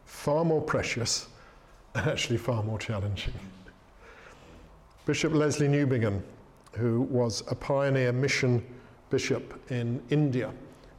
far 0.05 0.45
more 0.45 0.61
precious, 0.61 1.27
and 1.97 2.07
actually 2.07 2.39
far 2.39 2.63
more 2.63 2.79
challenging. 2.79 3.33
Bishop 5.05 5.33
Lesslie 5.33 5.69
Newbigin, 5.69 6.23
who 6.77 7.01
was 7.03 7.43
a 7.51 7.57
pioneer 7.57 8.13
mission 8.13 8.65
bishop 9.11 9.61
in 9.73 10.01
India 10.11 10.53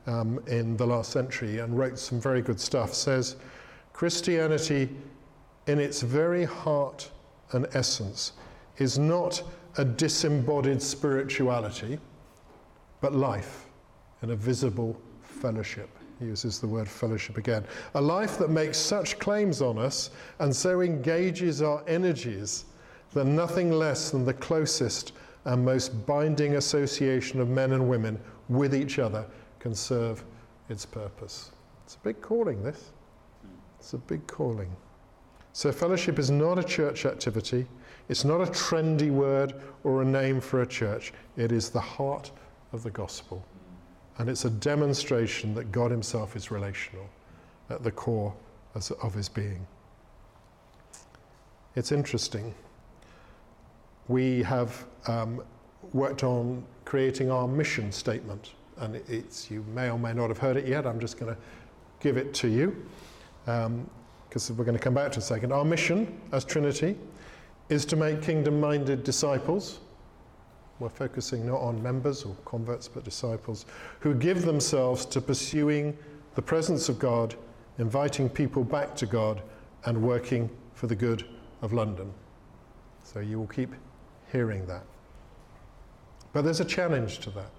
um, 0.08 0.42
in 0.48 0.76
the 0.76 0.86
last 0.86 1.12
century 1.12 1.60
and 1.60 1.78
wrote 1.78 1.98
some 1.98 2.20
very 2.20 2.42
good 2.42 2.60
stuff, 2.60 2.94
says 2.94 3.38
Christianity, 3.94 4.90
in 5.68 5.80
its 5.80 6.02
very 6.02 6.44
heart 6.44 7.10
and 7.54 7.66
essence, 7.74 8.34
is 8.78 9.00
not 9.00 9.42
a 9.78 9.86
disembodied 9.86 10.82
spirituality, 10.82 12.00
but 13.00 13.14
life 13.14 13.68
in 14.24 14.32
a 14.32 14.36
visible 14.36 15.00
fellowship. 15.22 15.90
He 16.20 16.26
uses 16.26 16.60
the 16.60 16.68
word 16.68 16.90
fellowship 16.90 17.38
again. 17.38 17.64
A 17.94 18.02
life 18.02 18.40
that 18.40 18.50
makes 18.50 18.78
such 18.78 19.20
claims 19.20 19.62
on 19.62 19.78
us 19.78 20.10
and 20.40 20.56
so 20.56 20.82
engages 20.82 21.62
our 21.62 21.84
energies 21.88 22.66
that 23.14 23.26
nothing 23.26 23.72
less 23.72 24.10
than 24.10 24.26
the 24.26 24.34
closest 24.34 25.14
and 25.46 25.64
most 25.64 26.06
binding 26.06 26.56
association 26.56 27.40
of 27.40 27.50
men 27.50 27.74
and 27.74 27.88
women 27.88 28.20
with 28.50 28.74
each 28.74 29.00
other 29.00 29.26
can 29.60 29.76
serve 29.76 30.24
its 30.70 30.86
purpose. 30.86 31.52
It's 31.86 31.96
a 31.96 32.00
big 32.00 32.20
calling, 32.20 32.64
this. 32.64 32.92
It's 33.80 33.94
a 33.94 33.98
big 33.98 34.26
calling. 34.28 34.76
So, 35.54 35.72
fellowship 35.72 36.20
is 36.20 36.30
not 36.30 36.60
a 36.60 36.64
church 36.64 37.06
activity, 37.06 37.66
it's 38.10 38.24
not 38.24 38.42
a 38.42 38.46
trendy 38.52 39.12
word 39.12 39.54
or 39.84 40.02
a 40.02 40.06
name 40.06 40.40
for 40.40 40.62
a 40.62 40.68
church. 40.68 41.14
It 41.36 41.52
is 41.52 41.70
the 41.70 41.82
heart 41.82 42.32
of 42.72 42.84
the 42.84 42.92
gospel. 42.92 43.46
And 44.18 44.30
it's 44.30 44.46
a 44.46 44.50
demonstration 44.50 45.54
that 45.56 45.72
God 45.72 45.92
Himself 45.92 46.36
is 46.36 46.50
relational 46.50 47.08
at 47.70 47.84
the 47.84 47.92
core 47.92 48.34
of 48.76 49.14
His 49.14 49.30
being. 49.30 49.66
It's 51.76 51.92
interesting. 51.92 52.54
We 54.08 54.42
have 54.44 54.86
um, 55.08 55.44
worked 55.94 56.24
on 56.24 56.64
creating 56.86 57.30
our 57.30 57.48
mission 57.48 57.92
statement, 57.92 58.54
and 58.78 58.96
it's, 59.08 59.52
you 59.52 59.66
may 59.76 59.90
or 59.90 60.00
may 60.00 60.14
not 60.14 60.30
have 60.30 60.38
heard 60.38 60.58
it 60.58 60.66
yet. 60.66 60.88
I'm 60.88 61.00
just 61.00 61.20
going 61.20 61.34
to 61.36 61.40
give 62.00 62.18
it 62.18 62.34
to 62.36 62.48
you 62.48 62.86
because 63.46 64.50
um, 64.50 64.58
we're 64.58 64.66
going 64.66 64.78
to 64.78 64.84
come 64.84 64.94
back 64.94 65.12
to 65.14 65.20
a 65.20 65.22
second. 65.22 65.52
Our 65.52 65.66
mission 65.66 66.20
as 66.32 66.46
Trinity 66.46 66.96
is 67.70 67.86
to 67.86 67.96
make 67.96 68.22
kingdom 68.22 68.60
minded 68.60 69.04
disciples 69.04 69.80
we're 70.80 70.90
focusing 70.90 71.46
not 71.46 71.60
on 71.60 71.82
members 71.82 72.24
or 72.24 72.36
converts, 72.46 72.88
but 72.88 73.04
disciples 73.04 73.66
who 74.00 74.14
give 74.14 74.44
themselves 74.44 75.06
to 75.08 75.22
pursuing 75.22 75.98
the 76.36 76.42
presence 76.42 76.88
of 76.88 77.00
God, 77.00 77.36
inviting 77.80 78.30
people 78.30 78.64
back 78.64 78.96
to 78.98 79.06
God, 79.08 79.42
and 79.86 80.02
working 80.02 80.50
for 80.74 80.88
the 80.88 80.96
good 80.96 81.26
of 81.62 81.74
London. 81.74 82.14
So 83.04 83.20
you 83.20 83.40
will 83.40 83.48
keep 83.48 83.74
hearing 84.32 84.66
that. 84.68 84.84
But 86.34 86.44
there's 86.44 86.60
a 86.60 86.66
challenge 86.66 87.20
to 87.20 87.32
that. 87.32 87.50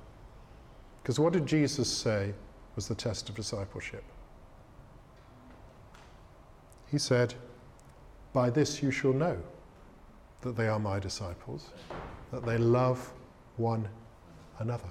Because 1.03 1.19
what 1.19 1.33
did 1.33 1.47
Jesus 1.47 1.91
say 1.91 2.35
was 2.77 2.87
the 2.87 2.95
test 2.95 3.29
of 3.29 3.35
discipleship? 3.35 4.05
He 6.89 6.99
said, 6.99 7.35
By 8.33 8.51
this 8.51 8.81
you 8.83 8.93
shall 8.93 9.13
know 9.13 9.39
that 10.43 10.57
they 10.57 10.69
are 10.69 10.79
my 10.79 10.99
disciples 10.99 11.71
that 12.31 12.45
they 12.45 12.59
love 12.59 13.13
one 13.57 13.89
another. 14.59 14.91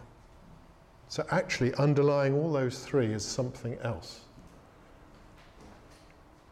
So, 1.10 1.26
actually, 1.32 1.74
underlying 1.76 2.34
all 2.34 2.52
those 2.52 2.80
three 2.80 3.08
is 3.14 3.24
something 3.24 3.78
else. 3.82 4.22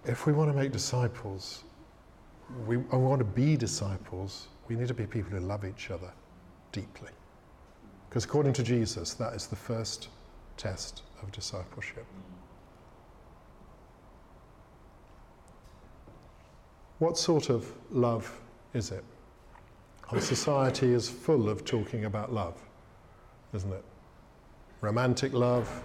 If 0.06 0.26
we 0.26 0.34
want 0.34 0.52
to 0.52 0.58
make 0.58 0.72
disciples, 0.72 1.64
we, 2.66 2.78
we 2.78 2.98
want 2.98 3.20
to 3.20 3.26
be 3.26 3.58
disciples, 3.58 4.48
we 4.68 4.76
need 4.76 4.88
to 4.88 4.94
be 4.94 5.06
people 5.06 5.32
who 5.32 5.40
love 5.40 5.66
each 5.66 5.92
other 5.92 6.12
deeply. 6.72 7.12
Because 8.08 8.24
according 8.24 8.54
to 8.54 8.64
Jesus, 8.64 9.14
that 9.16 9.34
is 9.34 9.48
the 9.48 9.56
first 9.56 10.10
test 10.56 11.02
of 11.22 11.32
discipleship. 11.32 12.06
What 17.00 17.18
sort 17.18 17.50
of 17.50 17.74
love 17.92 18.40
is 18.76 18.92
it? 18.92 19.04
Our 20.12 20.22
society 20.22 20.94
is 20.94 21.10
full 21.10 21.50
of 21.50 21.66
talking 21.66 22.06
about 22.06 22.32
love, 22.32 22.62
isn't 23.54 23.72
it? 23.72 23.84
Romantic 24.82 25.34
love, 25.34 25.84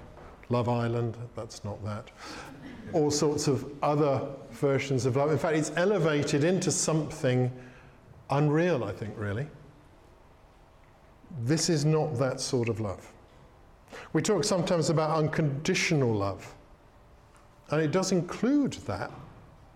Love 0.50 0.68
Island, 0.68 1.16
that's 1.36 1.64
not 1.64 1.82
that. 1.84 2.10
All 2.92 3.10
sorts 3.10 3.46
of 3.46 3.64
other 3.82 4.20
versions 4.50 5.06
of 5.06 5.14
love. 5.16 5.30
In 5.30 5.38
fact, 5.38 5.56
it's 5.56 5.70
elevated 5.76 6.42
into 6.42 6.72
something 6.72 7.50
unreal, 8.30 8.82
I 8.82 8.92
think, 8.92 9.14
really. 9.16 9.46
This 11.44 11.70
is 11.70 11.84
not 11.84 12.18
that 12.18 12.40
sort 12.40 12.68
of 12.68 12.80
love. 12.80 13.12
We 14.12 14.22
talk 14.22 14.42
sometimes 14.42 14.90
about 14.90 15.16
unconditional 15.16 16.12
love, 16.12 16.52
and 17.70 17.80
it 17.80 17.92
does 17.92 18.10
include 18.10 18.72
that, 18.86 19.12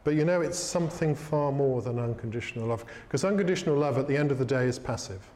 but 0.05 0.15
you 0.15 0.25
know, 0.25 0.43
it's 0.43 0.59
something 0.59 1.15
far 1.15 1.51
more 1.51 1.81
than 1.83 1.99
unconditional 1.99 2.67
love. 2.67 2.85
Because 3.09 3.25
unconditional 3.25 3.77
love, 3.77 3.99
at 3.99 4.07
the 4.07 4.17
end 4.17 4.31
of 4.31 4.39
the 4.39 4.45
day, 4.45 4.67
is 4.67 4.79
passive. 4.79 5.27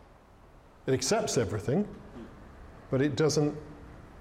It 0.86 0.92
accepts 0.92 1.38
everything, 1.38 1.88
but 2.90 3.02
it 3.02 3.16
doesn't 3.16 3.56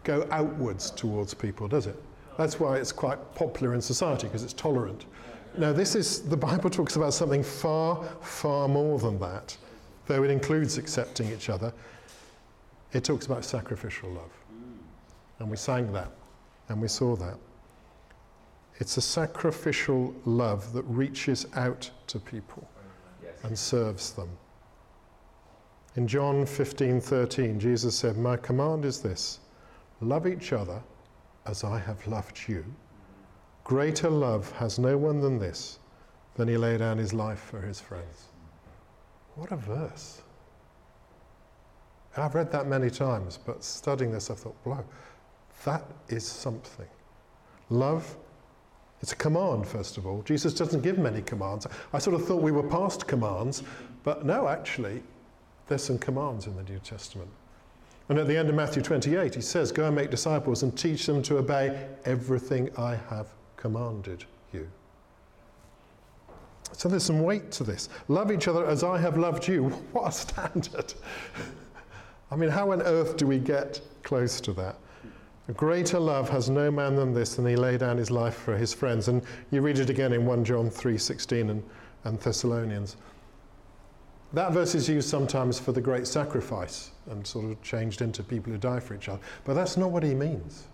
go 0.04 0.28
outwards 0.32 0.90
towards 0.92 1.34
people, 1.34 1.68
does 1.68 1.86
it? 1.86 2.02
That's 2.38 2.60
why 2.60 2.78
it's 2.78 2.92
quite 2.92 3.18
popular 3.36 3.74
in 3.74 3.82
society, 3.82 4.28
because 4.28 4.44
it's 4.44 4.54
tolerant. 4.54 5.06
Now, 5.58 5.74
this 5.74 5.96
is, 5.96 6.22
the 6.22 6.38
Bible 6.38 6.70
talks 6.70 6.96
about 6.96 7.14
something 7.14 7.44
far, 7.44 8.04
far 8.22 8.68
more 8.68 9.00
than 9.00 9.20
that, 9.20 9.58
though 10.06 10.24
it 10.24 10.30
includes 10.30 10.78
accepting 10.78 11.32
each 11.32 11.50
other. 11.50 11.74
It 12.94 13.04
talks 13.04 13.26
about 13.26 13.44
sacrificial 13.44 14.10
love. 14.10 14.32
And 15.40 15.50
we 15.50 15.58
sang 15.58 15.92
that, 15.94 16.12
and 16.70 16.82
we 16.82 16.88
saw 16.88 17.16
that. 17.18 17.38
It's 18.80 18.98
a 18.98 19.02
sacrificial 19.02 20.14
love 20.26 20.74
that 20.74 20.84
reaches 20.84 21.46
out 21.56 21.90
to 22.08 22.20
people 22.20 22.70
and 23.44 23.58
serves 23.58 24.14
them. 24.14 24.30
In 25.96 26.08
John 26.08 26.46
15:13, 26.46 27.60
Jesus 27.60 27.96
said, 27.96 28.18
"My 28.18 28.38
command 28.38 28.86
is 28.86 29.02
this: 29.02 29.40
love 30.00 30.28
each 30.28 30.54
other 30.54 30.84
as 31.46 31.64
I 31.64 31.80
have 31.80 32.06
loved 32.06 32.48
you. 32.48 32.64
Greater 33.64 34.10
love 34.10 34.52
has 34.54 34.78
no 34.78 34.98
one 34.98 35.22
than 35.22 35.40
this, 35.40 35.80
than 36.36 36.48
he 36.48 36.56
lay 36.56 36.78
down 36.78 37.00
his 37.00 37.14
life 37.14 37.40
for 37.40 37.62
his 37.62 37.82
friends." 37.82 38.28
What 39.36 39.52
a 39.52 39.58
verse. 39.58 40.22
I've 42.16 42.34
read 42.34 42.52
that 42.52 42.68
many 42.68 42.90
times, 42.90 43.38
but 43.38 43.64
studying 43.64 44.12
this, 44.12 44.32
I 44.32 44.36
thought, 44.36 44.64
blow, 44.64 44.84
that 45.66 45.84
is 46.08 46.26
something. 46.26 46.90
Love 47.70 48.18
it's 49.02 49.12
a 49.12 49.16
command, 49.16 49.68
first 49.68 49.98
of 49.98 50.08
all. 50.08 50.22
Jesus 50.24 50.54
doesn't 50.54 50.82
give 50.82 50.98
many 50.98 51.22
commands. 51.22 51.68
I 51.94 52.00
sort 52.00 52.16
of 52.16 52.26
thought 52.26 52.42
we 52.42 52.52
were 52.52 52.64
past 52.64 53.08
commands, 53.08 53.64
but 54.04 54.26
no, 54.26 54.48
actually, 54.48 55.04
there's 55.68 55.84
some 55.84 56.00
commands 56.00 56.48
in 56.48 56.56
the 56.56 56.64
New 56.64 56.80
Testament. 56.80 57.30
And 58.10 58.18
at 58.18 58.28
the 58.28 58.38
end 58.38 58.50
of 58.50 58.56
Matthew 58.56 58.82
28, 58.82 59.36
he 59.36 59.42
says, 59.42 59.72
Go 59.72 59.86
and 59.86 59.96
make 59.96 60.10
disciples 60.10 60.64
and 60.64 60.76
teach 60.78 61.06
them 61.06 61.22
to 61.24 61.38
obey 61.38 61.88
everything 62.06 62.70
I 62.78 62.96
have 63.10 63.28
commanded 63.58 64.24
you. 64.54 64.68
So 66.72 66.90
there's 66.90 67.04
some 67.04 67.22
weight 67.22 67.52
to 67.52 67.64
this. 67.64 67.90
Love 68.08 68.32
each 68.32 68.48
other 68.48 68.66
as 68.66 68.84
I 68.84 68.98
have 68.98 69.18
loved 69.18 69.48
you. 69.48 69.70
What 69.92 70.10
a 70.10 70.12
standard. 70.12 70.94
I 72.32 72.36
mean, 72.36 72.50
how 72.50 72.72
on 72.72 72.82
earth 72.82 73.18
do 73.18 73.28
we 73.28 73.40
get 73.40 73.80
close 74.04 74.42
to 74.42 74.54
that? 74.54 74.78
Greater 75.56 76.00
love 76.00 76.30
has 76.30 76.50
no 76.50 76.70
man 76.70 76.96
than 76.96 77.14
this, 77.14 77.36
than 77.36 77.46
he 77.46 77.56
lay 77.56 77.78
down 77.78 77.98
his 77.98 78.12
life 78.12 78.36
for 78.36 78.58
his 78.58 78.74
friends. 78.74 79.08
And 79.08 79.24
you 79.50 79.62
read 79.62 79.80
it 79.80 79.90
again 79.90 80.12
in 80.12 80.26
1 80.26 80.44
John 80.44 80.70
3:16 80.70 81.50
and, 81.50 81.64
and 82.04 82.20
Thessalonians. 82.20 82.98
That 84.34 84.52
verse 84.52 84.76
is 84.76 84.90
used 84.90 85.08
sometimes 85.08 85.58
for 85.58 85.72
the 85.72 85.80
great 85.80 86.06
sacrifice 86.06 86.92
and 87.10 87.26
sort 87.26 87.46
of 87.46 87.62
changed 87.62 88.02
into 88.02 88.24
people 88.24 88.52
who 88.52 88.58
die 88.58 88.82
for 88.82 88.94
each 88.94 89.08
other. 89.08 89.22
But 89.46 89.54
that's 89.54 89.78
not 89.78 89.92
what 89.92 90.04
he 90.04 90.14
means. 90.14 90.68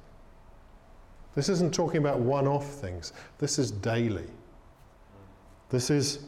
This 1.36 1.50
isn't 1.50 1.74
talking 1.74 1.98
about 1.98 2.20
one 2.20 2.48
off 2.48 2.68
things, 2.68 3.13
this 3.38 3.60
is 3.60 3.70
daily. 3.70 4.27
This 5.70 5.89
is 5.89 6.25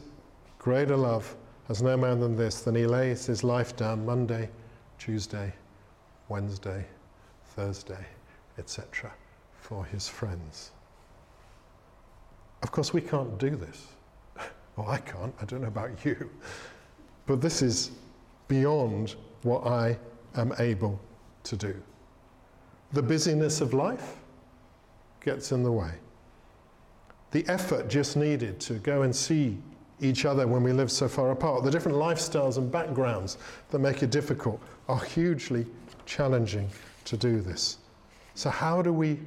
greater 0.58 0.96
love 0.96 1.36
has 1.68 1.82
no 1.82 1.96
man 1.96 2.20
than 2.20 2.36
this, 2.36 2.62
than 2.62 2.74
he 2.74 2.86
lays 2.86 3.26
his 3.26 3.42
life 3.42 3.74
down 3.76 4.06
Monday, 4.06 4.48
Tuesday, 4.98 5.52
Wednesday, 6.28 6.86
Thursday, 7.54 8.06
etc., 8.58 9.12
for 9.60 9.84
his 9.84 10.08
friends. 10.08 10.70
Of 12.62 12.70
course, 12.72 12.92
we 12.92 13.00
can't 13.00 13.38
do 13.38 13.50
this. 13.50 13.86
Well, 14.76 14.90
I 14.90 14.98
can't. 14.98 15.34
I 15.40 15.46
don't 15.46 15.62
know 15.62 15.68
about 15.68 16.04
you. 16.04 16.30
But 17.24 17.40
this 17.40 17.62
is 17.62 17.92
beyond 18.46 19.14
what 19.42 19.66
I 19.66 19.96
am 20.34 20.52
able 20.58 21.00
to 21.44 21.56
do. 21.56 21.74
The 22.92 23.02
busyness 23.02 23.62
of 23.62 23.72
life 23.72 24.16
gets 25.20 25.50
in 25.50 25.62
the 25.62 25.72
way. 25.72 25.92
The 27.30 27.46
effort 27.48 27.88
just 27.88 28.18
needed 28.18 28.60
to 28.60 28.74
go 28.74 29.00
and 29.00 29.16
see 29.16 29.56
each 30.00 30.24
other 30.24 30.46
when 30.46 30.62
we 30.62 30.72
live 30.72 30.90
so 30.90 31.08
far 31.08 31.30
apart, 31.30 31.64
the 31.64 31.70
different 31.70 31.96
lifestyles 31.96 32.58
and 32.58 32.70
backgrounds 32.70 33.38
that 33.70 33.78
make 33.78 34.02
it 34.02 34.10
difficult 34.10 34.60
are 34.88 35.02
hugely 35.02 35.66
challenging 36.04 36.68
to 37.04 37.16
do 37.16 37.40
this. 37.40 37.78
So 38.36 38.50
how 38.50 38.82
do 38.82 38.92
we 38.92 39.18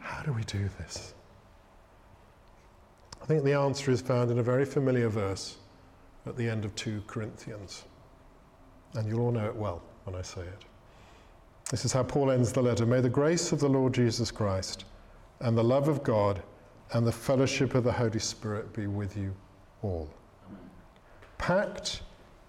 how 0.00 0.22
do 0.22 0.32
we 0.32 0.42
do 0.42 0.68
this? 0.78 1.14
I 3.22 3.24
think 3.24 3.44
the 3.44 3.54
answer 3.54 3.92
is 3.92 4.00
found 4.00 4.30
in 4.30 4.40
a 4.40 4.42
very 4.42 4.64
familiar 4.64 5.08
verse 5.08 5.56
at 6.26 6.36
the 6.36 6.48
end 6.48 6.64
of 6.64 6.74
2 6.74 7.04
Corinthians. 7.06 7.84
And 8.94 9.08
you'll 9.08 9.20
all 9.20 9.32
know 9.32 9.46
it 9.46 9.54
well 9.54 9.82
when 10.04 10.16
I 10.16 10.22
say 10.22 10.42
it. 10.42 10.64
This 11.70 11.84
is 11.84 11.92
how 11.92 12.02
Paul 12.02 12.30
ends 12.30 12.52
the 12.52 12.62
letter. 12.62 12.86
May 12.86 13.00
the 13.00 13.08
grace 13.08 13.52
of 13.52 13.60
the 13.60 13.68
Lord 13.68 13.94
Jesus 13.94 14.30
Christ 14.30 14.84
and 15.40 15.56
the 15.56 15.64
love 15.64 15.88
of 15.88 16.02
God 16.02 16.42
and 16.92 17.06
the 17.06 17.12
fellowship 17.12 17.74
of 17.74 17.84
the 17.84 17.92
Holy 17.92 18.20
Spirit 18.20 18.72
be 18.72 18.86
with 18.88 19.16
you 19.16 19.34
all. 19.82 20.08
Packed 21.38 22.02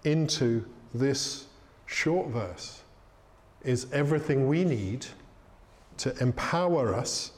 into 0.04 0.64
this 0.94 1.46
short 1.86 2.28
verse 2.28 2.82
is 3.62 3.86
everything 3.92 4.48
we 4.48 4.64
need 4.64 5.06
to 5.98 6.16
empower 6.22 6.94
us 6.94 7.32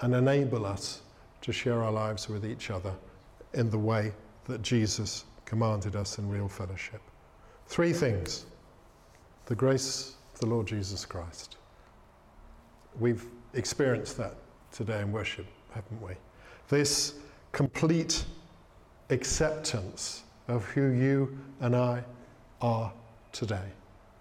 and 0.00 0.14
enable 0.14 0.66
us 0.66 1.02
to 1.40 1.52
share 1.52 1.82
our 1.82 1.92
lives 1.92 2.28
with 2.28 2.44
each 2.44 2.70
other 2.70 2.94
in 3.54 3.70
the 3.70 3.78
way 3.78 4.12
that 4.46 4.62
Jesus 4.62 5.24
commanded 5.44 5.96
us 5.96 6.18
in 6.18 6.28
real 6.28 6.48
fellowship. 6.48 7.00
Three 7.66 7.92
things 7.92 8.46
the 9.46 9.54
grace 9.54 10.14
of 10.34 10.40
the 10.40 10.46
Lord 10.46 10.66
Jesus 10.66 11.04
Christ. 11.04 11.56
We've 12.98 13.26
experienced 13.54 14.16
that 14.18 14.34
today 14.70 15.00
in 15.00 15.10
worship, 15.10 15.46
haven't 15.72 16.00
we? 16.00 16.14
This 16.68 17.14
complete 17.50 18.24
acceptance 19.10 20.22
of 20.48 20.64
who 20.66 20.90
you 20.92 21.36
and 21.60 21.74
I 21.74 22.04
are 22.60 22.92
today, 23.32 23.68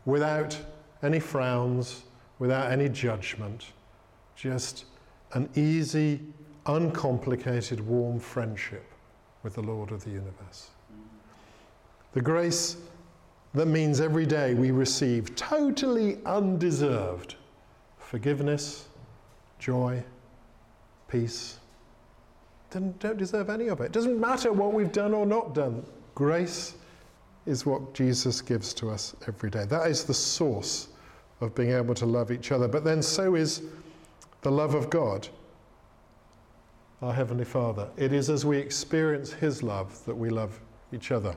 without 0.05 0.57
any 1.03 1.19
frowns, 1.19 2.03
without 2.41 2.71
any 2.71 2.89
judgment, 2.89 3.67
just 4.35 4.85
an 5.33 5.47
easy, 5.53 6.19
uncomplicated, 6.65 7.79
warm 7.79 8.19
friendship 8.19 8.83
with 9.43 9.53
the 9.53 9.61
Lord 9.61 9.91
of 9.91 10.03
the 10.03 10.09
universe. 10.09 10.71
The 12.13 12.21
grace 12.21 12.77
that 13.53 13.67
means 13.67 14.01
every 14.01 14.25
day 14.25 14.55
we 14.55 14.71
receive 14.71 15.35
totally 15.35 16.17
undeserved 16.25 17.35
forgiveness, 17.99 18.87
joy, 19.59 20.03
peace. 21.07 21.59
Don't, 22.71 22.97
don't 22.97 23.17
deserve 23.17 23.51
any 23.51 23.67
of 23.67 23.81
it. 23.81 23.85
It 23.85 23.91
doesn't 23.91 24.19
matter 24.19 24.51
what 24.51 24.73
we've 24.73 24.91
done 24.91 25.13
or 25.13 25.27
not 25.27 25.53
done. 25.53 25.85
Grace 26.15 26.73
is 27.45 27.67
what 27.67 27.93
Jesus 27.93 28.41
gives 28.41 28.73
to 28.73 28.89
us 28.89 29.15
every 29.27 29.51
day. 29.51 29.65
That 29.65 29.85
is 29.91 30.05
the 30.05 30.13
source 30.15 30.87
of 31.41 31.53
being 31.55 31.71
able 31.71 31.95
to 31.95 32.05
love 32.05 32.31
each 32.31 32.51
other. 32.51 32.67
But 32.67 32.83
then 32.83 33.01
so 33.01 33.35
is 33.35 33.63
the 34.41 34.51
love 34.51 34.75
of 34.75 34.89
God, 34.89 35.27
our 37.01 37.13
Heavenly 37.13 37.45
Father. 37.45 37.89
It 37.97 38.13
is 38.13 38.29
as 38.29 38.45
we 38.45 38.57
experience 38.57 39.33
His 39.33 39.61
love 39.63 40.03
that 40.05 40.15
we 40.15 40.29
love 40.29 40.59
each 40.93 41.11
other. 41.11 41.35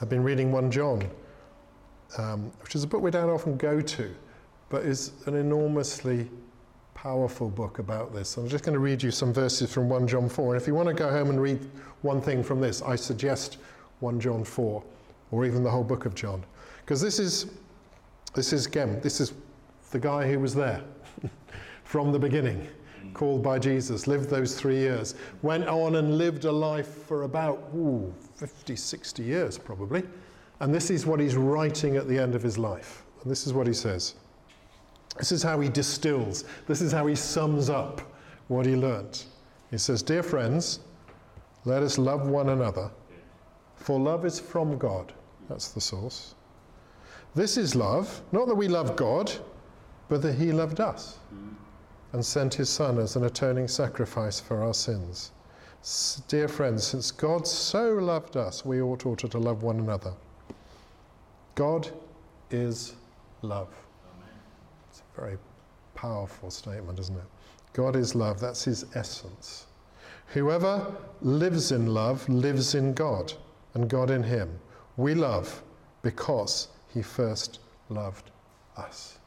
I've 0.00 0.08
been 0.08 0.22
reading 0.22 0.52
1 0.52 0.70
John, 0.70 1.02
um, 2.18 2.52
which 2.62 2.74
is 2.74 2.84
a 2.84 2.86
book 2.86 3.02
we 3.02 3.10
don't 3.10 3.30
often 3.30 3.56
go 3.56 3.80
to, 3.80 4.14
but 4.68 4.84
is 4.84 5.12
an 5.26 5.34
enormously 5.34 6.28
powerful 6.94 7.50
book 7.50 7.78
about 7.78 8.14
this. 8.14 8.36
I'm 8.36 8.48
just 8.48 8.64
going 8.64 8.72
to 8.74 8.80
read 8.80 9.02
you 9.02 9.10
some 9.10 9.32
verses 9.32 9.72
from 9.72 9.88
1 9.88 10.08
John 10.08 10.28
4. 10.28 10.54
And 10.54 10.62
if 10.62 10.66
you 10.66 10.74
want 10.74 10.88
to 10.88 10.94
go 10.94 11.10
home 11.10 11.30
and 11.30 11.40
read 11.40 11.70
one 12.02 12.20
thing 12.20 12.42
from 12.42 12.60
this, 12.60 12.80
I 12.82 12.96
suggest 12.96 13.58
1 14.00 14.20
John 14.20 14.44
4 14.44 14.82
or 15.30 15.44
even 15.44 15.62
the 15.62 15.70
whole 15.70 15.84
book 15.84 16.06
of 16.06 16.14
John. 16.14 16.42
Because 16.80 17.00
this 17.00 17.18
is, 17.18 17.46
this 18.34 18.52
is, 18.52 18.66
again, 18.66 19.00
this 19.00 19.20
is 19.20 19.32
the 19.90 19.98
guy 19.98 20.28
who 20.28 20.40
was 20.40 20.54
there 20.54 20.82
from 21.84 22.12
the 22.12 22.18
beginning, 22.18 22.66
called 23.12 23.42
by 23.42 23.58
Jesus, 23.58 24.06
lived 24.06 24.28
those 24.28 24.58
three 24.58 24.76
years, 24.76 25.14
went 25.42 25.68
on 25.68 25.96
and 25.96 26.18
lived 26.18 26.44
a 26.44 26.52
life 26.52 26.88
for 27.06 27.22
about 27.22 27.70
ooh, 27.74 28.12
50, 28.36 28.74
60 28.74 29.22
years 29.22 29.56
probably. 29.56 30.02
And 30.60 30.74
this 30.74 30.90
is 30.90 31.06
what 31.06 31.20
he's 31.20 31.36
writing 31.36 31.96
at 31.96 32.08
the 32.08 32.18
end 32.18 32.34
of 32.34 32.42
his 32.42 32.58
life. 32.58 33.04
And 33.22 33.30
this 33.30 33.46
is 33.46 33.52
what 33.52 33.66
he 33.66 33.72
says. 33.72 34.14
This 35.18 35.30
is 35.30 35.42
how 35.42 35.60
he 35.60 35.68
distills, 35.68 36.44
this 36.66 36.80
is 36.80 36.90
how 36.90 37.06
he 37.06 37.14
sums 37.14 37.70
up 37.70 38.00
what 38.48 38.66
he 38.66 38.74
learnt. 38.74 39.26
He 39.70 39.78
says, 39.78 40.02
Dear 40.02 40.22
friends, 40.22 40.80
let 41.64 41.82
us 41.82 41.98
love 41.98 42.28
one 42.28 42.48
another, 42.48 42.90
for 43.76 43.98
love 43.98 44.24
is 44.24 44.40
from 44.40 44.76
God. 44.76 45.12
That's 45.48 45.68
the 45.68 45.80
source. 45.80 46.34
This 47.34 47.56
is 47.56 47.74
love, 47.74 48.22
not 48.32 48.46
that 48.46 48.54
we 48.54 48.68
love 48.68 48.94
God, 48.96 49.32
but 50.08 50.22
that 50.22 50.34
he 50.34 50.52
loved 50.52 50.80
us 50.80 51.18
and 52.12 52.24
sent 52.24 52.54
his 52.54 52.70
Son 52.70 52.98
as 52.98 53.16
an 53.16 53.24
atoning 53.24 53.66
sacrifice 53.66 54.38
for 54.38 54.62
our 54.62 54.74
sins. 54.74 55.32
Dear 56.28 56.46
friends, 56.46 56.86
since 56.86 57.10
God 57.10 57.46
so 57.46 57.94
loved 57.94 58.36
us, 58.36 58.64
we 58.64 58.80
ought 58.80 59.04
also 59.04 59.26
to 59.26 59.38
love 59.38 59.62
one 59.62 59.80
another. 59.80 60.12
God 61.56 61.90
is 62.50 62.94
love. 63.42 63.74
Amen. 64.16 64.34
It's 64.88 65.02
a 65.16 65.20
very 65.20 65.38
powerful 65.94 66.50
statement, 66.50 66.98
isn't 67.00 67.16
it? 67.16 67.24
God 67.72 67.96
is 67.96 68.14
love, 68.14 68.38
that's 68.38 68.64
his 68.64 68.86
essence. 68.94 69.66
Whoever 70.28 70.94
lives 71.20 71.72
in 71.72 71.92
love 71.92 72.28
lives 72.28 72.76
in 72.76 72.94
God, 72.94 73.32
and 73.74 73.90
God 73.90 74.10
in 74.10 74.22
him. 74.22 74.58
We 74.96 75.14
love 75.14 75.62
because 76.02 76.68
he 76.94 77.02
first 77.02 77.58
loved 77.88 78.30
us. 78.76 79.18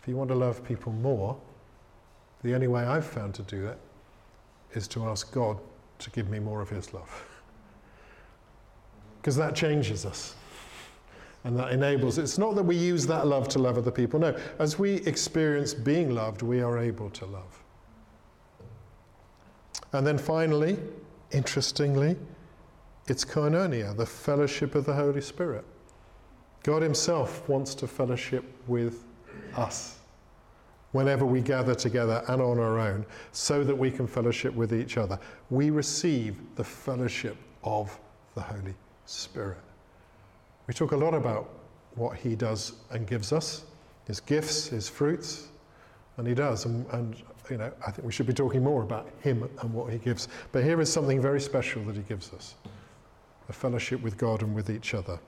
If 0.00 0.08
you 0.08 0.16
want 0.16 0.28
to 0.30 0.36
love 0.36 0.64
people 0.64 0.92
more, 0.92 1.36
the 2.42 2.54
only 2.54 2.68
way 2.68 2.84
I've 2.84 3.04
found 3.04 3.34
to 3.34 3.42
do 3.42 3.62
that 3.62 3.78
is 4.72 4.86
to 4.88 5.04
ask 5.06 5.32
God 5.32 5.58
to 5.98 6.10
give 6.10 6.30
me 6.30 6.38
more 6.38 6.60
of 6.60 6.68
his 6.68 6.94
love. 6.94 7.26
Because 9.20 9.34
that 9.36 9.56
changes 9.56 10.06
us 10.06 10.36
and 11.42 11.58
that 11.58 11.72
enables. 11.72 12.18
It's 12.18 12.38
not 12.38 12.54
that 12.54 12.62
we 12.62 12.76
use 12.76 13.06
that 13.06 13.26
love 13.26 13.48
to 13.48 13.58
love 13.58 13.78
other 13.78 13.90
people. 13.90 14.20
No, 14.20 14.36
as 14.58 14.78
we 14.78 14.94
experience 15.06 15.74
being 15.74 16.14
loved, 16.14 16.42
we 16.42 16.60
are 16.60 16.78
able 16.78 17.10
to 17.10 17.26
love. 17.26 17.62
And 19.92 20.06
then 20.06 20.18
finally, 20.18 20.78
interestingly, 21.32 22.16
it's 23.08 23.24
koinonia, 23.24 23.96
the 23.96 24.06
fellowship 24.06 24.74
of 24.74 24.84
the 24.84 24.94
Holy 24.94 25.20
Spirit. 25.20 25.64
God 26.66 26.82
Himself 26.82 27.48
wants 27.48 27.76
to 27.76 27.86
fellowship 27.86 28.44
with 28.66 29.04
us 29.56 30.00
whenever 30.90 31.24
we 31.24 31.40
gather 31.40 31.76
together 31.76 32.24
and 32.26 32.42
on 32.42 32.58
our 32.58 32.80
own, 32.80 33.06
so 33.30 33.62
that 33.62 33.74
we 33.76 33.88
can 33.88 34.08
fellowship 34.08 34.52
with 34.52 34.74
each 34.74 34.96
other. 34.96 35.16
We 35.48 35.70
receive 35.70 36.34
the 36.56 36.64
fellowship 36.64 37.36
of 37.62 37.96
the 38.34 38.40
Holy 38.40 38.74
Spirit. 39.04 39.58
We 40.66 40.74
talk 40.74 40.90
a 40.90 40.96
lot 40.96 41.14
about 41.14 41.48
what 41.94 42.16
he 42.16 42.34
does 42.34 42.72
and 42.90 43.06
gives 43.06 43.32
us, 43.32 43.62
his 44.08 44.18
gifts, 44.18 44.66
his 44.66 44.88
fruits, 44.88 45.46
and 46.16 46.26
he 46.26 46.34
does. 46.34 46.64
And, 46.64 46.84
and, 46.90 47.14
you 47.48 47.58
know, 47.58 47.70
I 47.86 47.92
think 47.92 48.04
we 48.04 48.10
should 48.10 48.26
be 48.26 48.32
talking 48.32 48.64
more 48.64 48.82
about 48.82 49.08
him 49.20 49.48
and 49.60 49.72
what 49.72 49.92
he 49.92 49.98
gives. 49.98 50.26
But 50.50 50.64
here 50.64 50.80
is 50.80 50.92
something 50.92 51.22
very 51.22 51.40
special 51.40 51.84
that 51.84 51.94
he 51.94 52.02
gives 52.02 52.32
us 52.32 52.56
a 53.48 53.52
fellowship 53.52 54.02
with 54.02 54.18
God 54.18 54.42
and 54.42 54.52
with 54.52 54.68
each 54.68 54.94
other. 54.94 55.20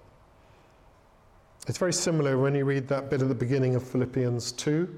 It's 1.69 1.77
very 1.77 1.93
similar 1.93 2.39
when 2.39 2.55
you 2.55 2.65
read 2.65 2.89
that 2.89 3.11
bit 3.11 3.21
at 3.21 3.29
the 3.29 3.35
beginning 3.35 3.75
of 3.75 3.83
Philippians 3.83 4.53
2. 4.53 4.89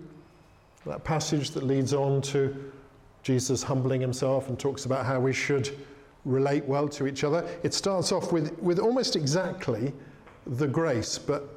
That 0.87 1.03
passage 1.03 1.51
that 1.51 1.65
leads 1.65 1.93
on 1.93 2.23
to 2.23 2.73
Jesus 3.25 3.61
humbling 3.61 4.01
himself 4.01 4.49
and 4.49 4.57
talks 4.57 4.85
about 4.85 5.05
how 5.05 5.19
we 5.19 5.33
should 5.33 5.77
relate 6.25 6.65
well 6.65 6.87
to 6.91 7.09
each 7.09 7.25
other. 7.25 7.45
It 7.65 7.75
starts 7.75 8.13
off 8.13 8.31
with, 8.31 8.57
with 8.61 8.79
almost 8.79 9.17
exactly 9.17 9.93
the 10.47 10.69
grace, 10.69 11.19
but 11.19 11.49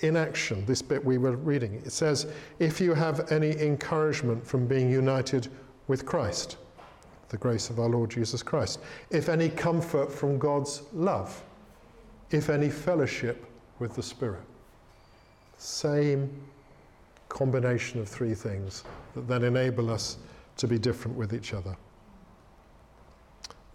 in 0.00 0.16
action, 0.16 0.64
this 0.64 0.80
bit 0.80 1.04
we 1.04 1.18
were 1.18 1.36
reading. 1.36 1.74
It 1.84 1.92
says, 1.92 2.32
If 2.58 2.80
you 2.80 2.94
have 2.94 3.30
any 3.30 3.54
encouragement 3.60 4.44
from 4.46 4.66
being 4.66 4.90
united 4.90 5.48
with 5.86 6.06
Christ, 6.06 6.56
the 7.28 7.36
grace 7.36 7.68
of 7.68 7.78
our 7.78 7.90
Lord 7.90 8.08
Jesus 8.08 8.42
Christ, 8.42 8.80
if 9.10 9.28
any 9.28 9.50
comfort 9.50 10.10
from 10.10 10.38
God's 10.38 10.80
love, 10.94 11.42
if 12.30 12.48
any 12.48 12.70
fellowship 12.70 13.44
with 13.78 13.94
the 13.94 14.02
Spirit. 14.02 14.40
Same 15.62 16.28
combination 17.28 18.00
of 18.00 18.08
three 18.08 18.34
things 18.34 18.82
that 19.14 19.28
then 19.28 19.44
enable 19.44 19.92
us 19.92 20.18
to 20.56 20.66
be 20.66 20.76
different 20.76 21.16
with 21.16 21.32
each 21.32 21.54
other. 21.54 21.76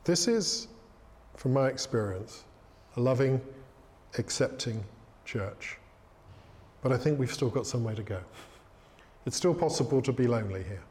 This 0.03 0.27
is, 0.27 0.67
from 1.37 1.53
my 1.53 1.69
experience, 1.69 2.43
a 2.97 2.99
loving, 2.99 3.39
accepting 4.17 4.83
church. 5.23 5.77
But 6.81 6.91
I 6.91 6.97
think 6.97 7.19
we've 7.19 7.31
still 7.31 7.49
got 7.49 7.65
some 7.65 7.85
way 7.85 7.95
to 7.95 8.03
go. 8.03 8.19
It's 9.25 9.37
still 9.37 9.55
possible 9.55 10.01
to 10.01 10.11
be 10.11 10.27
lonely 10.27 10.63
here. 10.63 10.83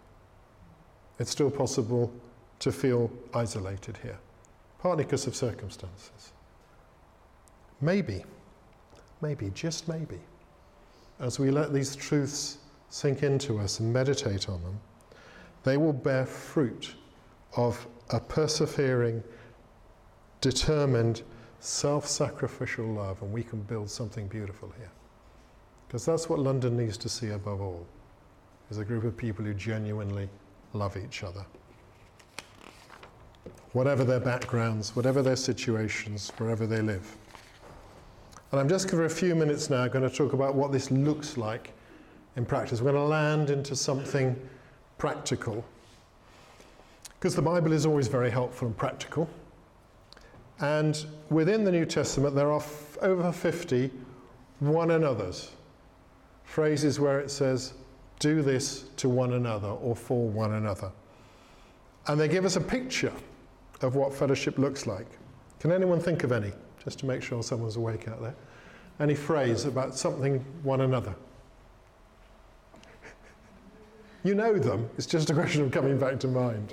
It's 1.19 1.31
still 1.31 1.51
possible 1.51 2.11
to 2.61 2.73
feel 2.73 3.11
isolated 3.35 3.99
here, 4.03 4.19
partly 4.79 5.05
because 5.05 5.27
of 5.27 5.37
circumstances. 5.37 6.33
Maybe, 7.83 8.25
maybe, 9.21 9.51
just 9.51 9.89
maybe, 9.89 10.21
as 11.21 11.39
we 11.39 11.51
let 11.51 11.73
these 11.73 11.97
truths 11.97 12.59
sink 12.89 13.23
into 13.23 13.59
us 13.59 13.81
and 13.81 13.93
meditate 13.93 14.49
on 14.49 14.63
them, 14.63 14.79
they 15.65 15.77
will 15.77 15.93
bear 15.93 16.27
fruit 16.27 16.95
of 17.57 17.87
a 18.11 18.21
persevering, 18.21 19.23
determined, 20.41 21.23
self 21.61 22.07
sacrificial 22.07 22.87
love, 22.87 23.21
and 23.23 23.33
we 23.33 23.43
can 23.43 23.61
build 23.63 23.91
something 23.91 24.29
beautiful 24.29 24.73
here. 24.79 24.91
Because 25.87 26.05
that's 26.05 26.29
what 26.29 26.39
London 26.39 26.77
needs 26.77 26.97
to 26.99 27.09
see 27.09 27.31
above 27.31 27.61
all, 27.61 27.87
is 28.71 28.79
a 28.79 28.85
group 28.85 29.05
of 29.05 29.17
people 29.17 29.45
who 29.45 29.55
genuinely 29.55 30.29
love 30.73 30.97
each 30.97 31.23
other. 31.23 31.45
Whatever 33.73 34.05
their 34.05 34.21
backgrounds, 34.21 34.95
whatever 34.95 35.23
their 35.23 35.37
situations, 35.37 36.33
wherever 36.39 36.67
they 36.67 36.83
live. 36.83 37.17
And 38.53 38.61
I'm 38.61 38.69
just 38.69 38.89
for 38.89 39.05
a 39.05 39.11
few 39.11 39.35
minutes 39.35 39.71
now 39.71 39.89
going 39.89 40.09
to 40.09 40.15
talk 40.15 40.33
about 40.33 40.55
what 40.55 40.73
this 40.73 40.91
looks 40.91 41.37
like 41.37 41.73
in 42.37 42.45
practice. 42.45 42.81
We're 42.81 42.93
going 42.93 43.03
to 43.03 43.09
land 43.09 43.51
into 43.51 43.75
something 43.75 44.37
practical. 44.99 45.65
Because 47.19 47.35
the 47.35 47.43
Bible 47.43 47.73
is 47.73 47.87
always 47.87 48.09
very 48.09 48.31
helpful 48.31 48.69
and 48.69 48.77
practical. 48.77 49.29
And 50.61 51.05
within 51.29 51.65
the 51.65 51.73
New 51.73 51.85
Testament, 51.85 52.35
there 52.35 52.51
are 52.51 52.61
f- 52.61 52.99
over 53.03 53.33
50 53.33 53.91
one 54.61 54.93
another's 54.93 55.51
phrases 56.45 56.99
where 56.99 57.21
it 57.21 57.31
says, 57.31 57.75
do 58.19 58.41
this 58.41 58.87
to 58.97 59.09
one 59.09 59.35
another 59.35 59.69
or 59.69 59.95
for 59.95 60.27
one 60.29 60.55
another. 60.55 60.91
And 62.07 62.19
they 62.19 62.29
give 62.29 62.45
us 62.45 62.57
a 62.57 62.61
picture 62.61 63.13
of 63.83 63.97
what 63.97 64.15
fellowship 64.15 64.59
looks 64.59 64.87
like. 64.87 65.07
Can 65.61 65.73
anyone 65.73 66.01
think 66.01 66.25
of 66.25 66.33
any, 66.33 66.53
just 66.87 67.01
to 67.01 67.07
make 67.07 67.21
sure 67.21 67.43
someone's 67.43 67.75
awake 67.75 68.07
out 68.07 68.23
there? 68.23 68.35
Any 69.01 69.17
phrase 69.17 69.65
about 69.65 69.97
something 69.97 70.39
one 70.63 70.83
another? 70.83 71.15
you 74.23 74.37
know 74.37 74.57
them, 74.57 74.89
it's 74.97 75.07
just 75.07 75.29
a 75.29 75.35
question 75.35 75.63
of 75.63 75.73
coming 75.73 75.99
back 75.99 76.21
to 76.21 76.29
mind. 76.29 76.73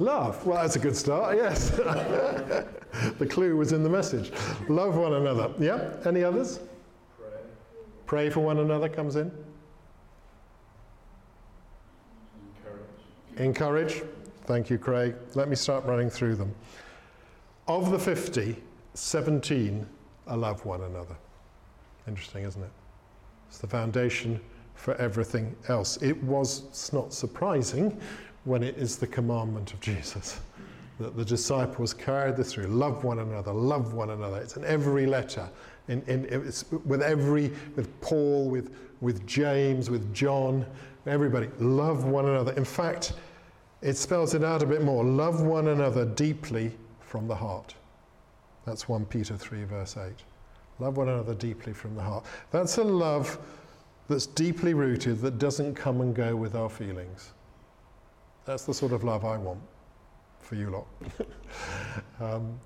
Love. 0.00 0.44
Well, 0.44 0.60
that's 0.60 0.74
a 0.74 0.80
good 0.80 0.96
start, 0.96 1.36
yes. 1.36 1.70
the 3.18 3.26
clue 3.30 3.56
was 3.56 3.72
in 3.72 3.84
the 3.84 3.88
message. 3.88 4.32
Love 4.68 4.96
one 4.96 5.14
another. 5.14 5.52
Yeah? 5.60 5.94
Any 6.04 6.24
others? 6.24 6.58
Pray 8.06 8.28
for 8.28 8.40
one 8.40 8.58
another 8.58 8.88
comes 8.88 9.14
in. 9.14 9.30
Encourage. 13.36 13.92
Encourage. 13.92 14.02
Thank 14.46 14.68
you, 14.68 14.78
Craig. 14.78 15.14
Let 15.36 15.48
me 15.48 15.54
start 15.54 15.84
running 15.84 16.10
through 16.10 16.34
them. 16.34 16.52
Of 17.70 17.92
the 17.92 17.98
50, 18.00 18.56
17 18.94 19.86
are 20.26 20.36
love 20.36 20.64
one 20.66 20.80
another. 20.80 21.14
Interesting, 22.08 22.42
isn't 22.42 22.60
it? 22.60 22.70
It's 23.46 23.58
the 23.58 23.68
foundation 23.68 24.40
for 24.74 24.96
everything 24.96 25.54
else. 25.68 25.96
It 26.02 26.20
was 26.24 26.90
not 26.92 27.12
surprising 27.12 27.96
when 28.42 28.64
it 28.64 28.76
is 28.76 28.96
the 28.96 29.06
commandment 29.06 29.72
of 29.72 29.78
Jesus 29.78 30.40
that 30.98 31.16
the 31.16 31.24
disciples 31.24 31.94
carried 31.94 32.36
this 32.36 32.54
through. 32.54 32.66
Love 32.66 33.04
one 33.04 33.20
another, 33.20 33.52
love 33.52 33.94
one 33.94 34.10
another. 34.10 34.38
It's 34.38 34.56
in 34.56 34.64
every 34.64 35.06
letter 35.06 35.48
in, 35.86 36.02
in, 36.08 36.22
with 36.84 37.02
every, 37.02 37.52
with 37.76 38.00
Paul, 38.00 38.50
with, 38.50 38.74
with 39.00 39.24
James, 39.28 39.90
with 39.90 40.12
John, 40.12 40.66
everybody. 41.06 41.48
Love 41.60 42.02
one 42.02 42.26
another. 42.26 42.52
In 42.54 42.64
fact, 42.64 43.12
it 43.80 43.96
spells 43.96 44.34
it 44.34 44.42
out 44.42 44.60
a 44.60 44.66
bit 44.66 44.82
more. 44.82 45.04
Love 45.04 45.42
one 45.42 45.68
another 45.68 46.04
deeply 46.04 46.72
from 47.10 47.26
the 47.26 47.34
heart. 47.34 47.74
That's 48.64 48.88
1 48.88 49.04
Peter 49.06 49.36
3, 49.36 49.64
verse 49.64 49.96
8. 49.96 50.12
Love 50.78 50.96
one 50.96 51.08
another 51.08 51.34
deeply 51.34 51.72
from 51.72 51.96
the 51.96 52.02
heart. 52.02 52.24
That's 52.52 52.78
a 52.78 52.84
love 52.84 53.36
that's 54.06 54.26
deeply 54.26 54.74
rooted, 54.74 55.20
that 55.22 55.38
doesn't 55.38 55.74
come 55.74 56.02
and 56.02 56.14
go 56.14 56.36
with 56.36 56.54
our 56.54 56.68
feelings. 56.68 57.32
That's 58.44 58.64
the 58.64 58.72
sort 58.72 58.92
of 58.92 59.02
love 59.02 59.24
I 59.24 59.36
want 59.38 59.60
for 60.38 60.54
you 60.54 60.70
lot. 60.70 60.86
um, 62.20 62.60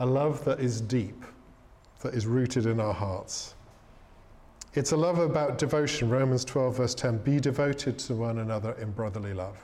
a 0.00 0.04
love 0.04 0.44
that 0.44 0.60
is 0.60 0.82
deep, 0.82 1.24
that 2.02 2.12
is 2.12 2.26
rooted 2.26 2.66
in 2.66 2.80
our 2.80 2.94
hearts. 2.94 3.54
It's 4.74 4.92
a 4.92 4.96
love 4.96 5.20
about 5.20 5.56
devotion. 5.56 6.10
Romans 6.10 6.44
12, 6.44 6.76
verse 6.76 6.94
10 6.94 7.16
be 7.18 7.40
devoted 7.40 7.98
to 8.00 8.14
one 8.14 8.40
another 8.40 8.72
in 8.72 8.90
brotherly 8.90 9.32
love. 9.32 9.56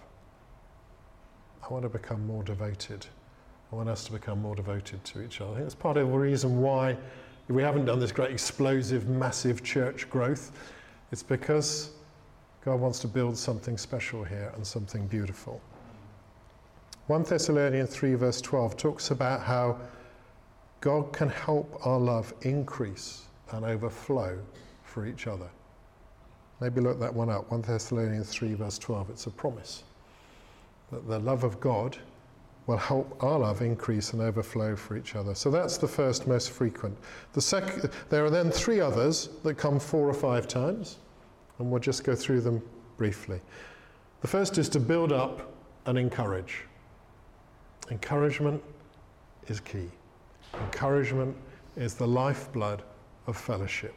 I 1.63 1.69
want 1.69 1.83
to 1.83 1.91
become 1.91 2.27
more 2.27 2.43
devoted. 2.43 3.07
I 3.73 3.75
want 3.75 3.89
us 3.89 4.05
to 4.05 4.13
become 4.13 4.43
more 4.43 4.55
devoted 4.55 5.03
to 5.03 5.23
each 5.23 5.41
other. 5.41 5.53
I 5.53 5.55
think 5.55 5.65
that's 5.65 5.75
part 5.75 5.97
of 5.97 6.07
the 6.07 6.19
reason 6.19 6.61
why 6.61 6.95
we 7.49 7.63
haven't 7.63 7.87
done 7.87 7.99
this 7.99 8.13
great 8.13 8.31
explosive, 8.31 9.09
massive 9.09 9.63
church 9.63 10.11
growth. 10.11 10.53
It's 11.11 11.23
because 11.23 11.91
God 12.65 12.81
wants 12.81 12.99
to 13.01 13.09
build 13.09 13.37
something 13.37 13.79
special 13.79 14.25
here 14.25 14.53
and 14.55 14.67
something 14.67 15.07
beautiful. 15.07 15.61
1 17.07 17.23
Thessalonians 17.23 17.91
3, 17.91 18.15
verse 18.15 18.43
12 18.43 18.77
talks 18.77 19.11
about 19.11 19.43
how 19.43 19.79
God 20.81 21.13
can 21.13 21.31
help 21.31 21.87
our 21.87 21.99
love 21.99 22.35
increase 22.43 23.23
and 23.53 23.65
overflow 23.65 24.39
for 24.85 25.07
each 25.07 25.27
other. 25.27 25.49
Maybe 26.61 26.81
look 26.81 27.01
that 27.01 27.13
one 27.13 27.31
up 27.31 27.51
1 27.51 27.63
Thessalonians 27.63 28.31
3, 28.31 28.55
verse 28.55 28.79
12. 28.79 29.11
It's 29.11 29.27
a 29.27 29.31
promise 29.31 29.83
that 30.91 31.09
the 31.09 31.19
love 31.19 31.43
of 31.43 31.59
God 31.59 31.97
will 32.67 32.77
help 32.77 33.23
our 33.23 33.41
love 33.41 33.61
increase 33.61 34.13
and 34.13 34.23
overflow 34.23 34.77
for 34.77 34.97
each 34.97 35.17
other. 35.17 35.35
So 35.35 35.51
that's 35.51 35.79
the 35.79 35.89
first 35.89 36.27
most 36.27 36.51
frequent. 36.51 36.97
The 37.33 37.41
sec- 37.41 37.91
there 38.09 38.25
are 38.25 38.31
then 38.31 38.51
three 38.51 38.81
others 38.81 39.31
that 39.43 39.55
come 39.55 39.81
four 39.81 40.09
or 40.09 40.15
five 40.15 40.47
times, 40.47 40.99
and 41.59 41.71
we'll 41.71 41.81
just 41.81 42.05
go 42.05 42.15
through 42.15 42.43
them 42.43 42.63
briefly. 42.97 43.41
The 44.21 44.29
first 44.29 44.59
is 44.59 44.69
to 44.71 44.81
build 44.81 45.13
up 45.13 45.53
and 45.87 45.99
encourage. 45.99 46.65
Encouragement 47.91 48.63
is 49.49 49.59
key. 49.59 49.91
Encouragement 50.55 51.37
is 51.77 51.95
the 51.95 52.07
lifeblood 52.07 52.83
of 53.27 53.37
fellowship. 53.37 53.95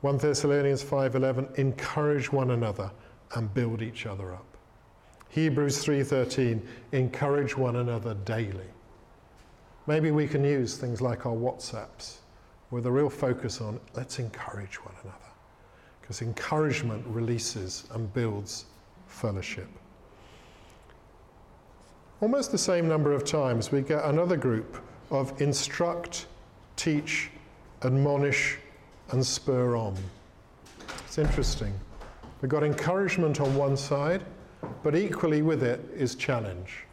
1 0.00 0.18
Thessalonians 0.18 0.82
5:11 0.82 1.56
encourage 1.58 2.32
one 2.32 2.50
another 2.50 2.90
and 3.34 3.52
build 3.52 3.82
each 3.82 4.06
other 4.06 4.32
up. 4.32 4.49
Hebrews 5.30 5.84
3:13 5.84 6.60
encourage 6.92 7.56
one 7.56 7.76
another 7.76 8.14
daily. 8.14 8.66
Maybe 9.86 10.10
we 10.10 10.26
can 10.26 10.44
use 10.44 10.76
things 10.76 11.00
like 11.00 11.24
our 11.24 11.34
WhatsApps 11.34 12.18
with 12.70 12.86
a 12.86 12.90
real 12.90 13.08
focus 13.10 13.60
on 13.60 13.80
let's 13.94 14.18
encourage 14.18 14.76
one 14.84 14.94
another. 15.02 15.18
Because 16.00 16.20
encouragement 16.22 17.04
releases 17.06 17.84
and 17.92 18.12
builds 18.12 18.66
fellowship. 19.06 19.68
Almost 22.20 22.52
the 22.52 22.58
same 22.58 22.88
number 22.88 23.12
of 23.12 23.24
times 23.24 23.72
we 23.72 23.82
get 23.82 24.04
another 24.04 24.36
group 24.36 24.82
of 25.10 25.40
instruct, 25.40 26.26
teach, 26.76 27.30
admonish, 27.82 28.58
and 29.12 29.24
spur 29.24 29.76
on. 29.76 29.96
It's 31.06 31.18
interesting. 31.18 31.72
We've 32.42 32.50
got 32.50 32.62
encouragement 32.62 33.40
on 33.40 33.54
one 33.56 33.76
side, 33.76 34.22
but 34.82 34.96
equally 34.96 35.42
with 35.42 35.62
it 35.62 35.80
is 35.94 36.14
challenge. 36.14 36.84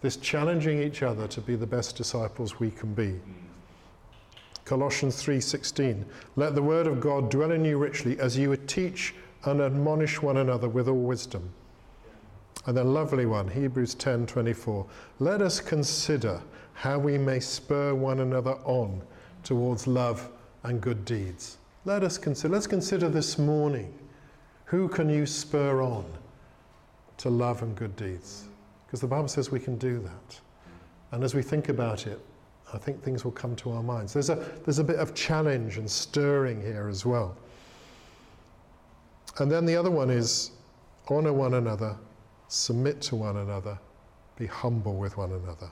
This 0.00 0.16
challenging 0.16 0.82
each 0.82 1.02
other 1.02 1.26
to 1.28 1.40
be 1.40 1.56
the 1.56 1.66
best 1.66 1.96
disciples 1.96 2.60
we 2.60 2.70
can 2.70 2.94
be. 2.94 3.20
Colossians 4.64 5.22
3:16 5.22 6.04
Let 6.36 6.54
the 6.54 6.62
word 6.62 6.86
of 6.86 7.00
God 7.00 7.30
dwell 7.30 7.50
in 7.50 7.64
you 7.64 7.78
richly 7.78 8.18
as 8.20 8.36
you 8.36 8.50
would 8.50 8.68
teach 8.68 9.14
and 9.44 9.60
admonish 9.60 10.20
one 10.20 10.36
another 10.36 10.68
with 10.68 10.88
all 10.88 11.02
wisdom. 11.02 11.50
And 12.66 12.76
the 12.76 12.84
lovely 12.84 13.24
one, 13.24 13.48
Hebrews 13.48 13.94
10:24 13.94 14.86
Let 15.18 15.40
us 15.40 15.60
consider 15.60 16.42
how 16.74 16.98
we 16.98 17.18
may 17.18 17.40
spur 17.40 17.94
one 17.94 18.20
another 18.20 18.58
on 18.64 19.02
towards 19.42 19.86
love 19.86 20.28
and 20.62 20.80
good 20.80 21.04
deeds. 21.04 21.58
Let 21.84 22.02
us 22.02 22.18
consider 22.18 22.52
let's 22.52 22.66
consider 22.66 23.08
this 23.08 23.38
morning 23.38 23.92
who 24.66 24.88
can 24.88 25.08
you 25.08 25.24
spur 25.24 25.80
on 25.80 26.04
to 27.18 27.30
love 27.30 27.62
and 27.62 27.76
good 27.76 27.94
deeds? 27.96 28.48
Because 28.86 29.00
the 29.00 29.06
Bible 29.06 29.28
says 29.28 29.50
we 29.50 29.60
can 29.60 29.76
do 29.76 30.00
that. 30.00 30.40
And 31.12 31.22
as 31.22 31.34
we 31.34 31.42
think 31.42 31.68
about 31.68 32.06
it, 32.06 32.20
I 32.72 32.78
think 32.78 33.02
things 33.02 33.24
will 33.24 33.32
come 33.32 33.56
to 33.56 33.72
our 33.72 33.82
minds. 33.82 34.12
There's 34.12 34.30
a, 34.30 34.36
there's 34.64 34.78
a 34.78 34.84
bit 34.84 34.96
of 34.96 35.14
challenge 35.14 35.78
and 35.78 35.90
stirring 35.90 36.60
here 36.60 36.88
as 36.88 37.06
well. 37.06 37.36
And 39.38 39.50
then 39.50 39.64
the 39.64 39.76
other 39.76 39.90
one 39.90 40.10
is 40.10 40.50
honor 41.08 41.32
one 41.32 41.54
another, 41.54 41.96
submit 42.48 43.00
to 43.02 43.16
one 43.16 43.36
another, 43.38 43.78
be 44.36 44.46
humble 44.46 44.96
with 44.96 45.16
one 45.16 45.32
another. 45.32 45.70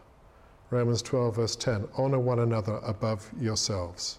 Romans 0.70 1.02
12 1.02 1.36
verse 1.36 1.56
10 1.56 1.86
honor 1.96 2.18
one 2.18 2.40
another 2.40 2.80
above 2.84 3.30
yourselves. 3.40 4.18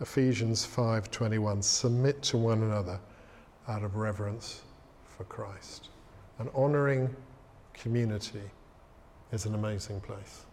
Ephesians 0.00 0.66
5:21 0.66 1.62
submit 1.62 2.22
to 2.22 2.36
one 2.36 2.62
another 2.62 2.98
out 3.68 3.82
of 3.84 3.96
reverence 3.96 4.62
for 5.04 5.24
Christ. 5.24 5.88
And 6.38 6.48
honoring 6.54 7.14
community 7.74 8.42
is 9.32 9.46
an 9.46 9.54
amazing 9.54 10.00
place. 10.00 10.46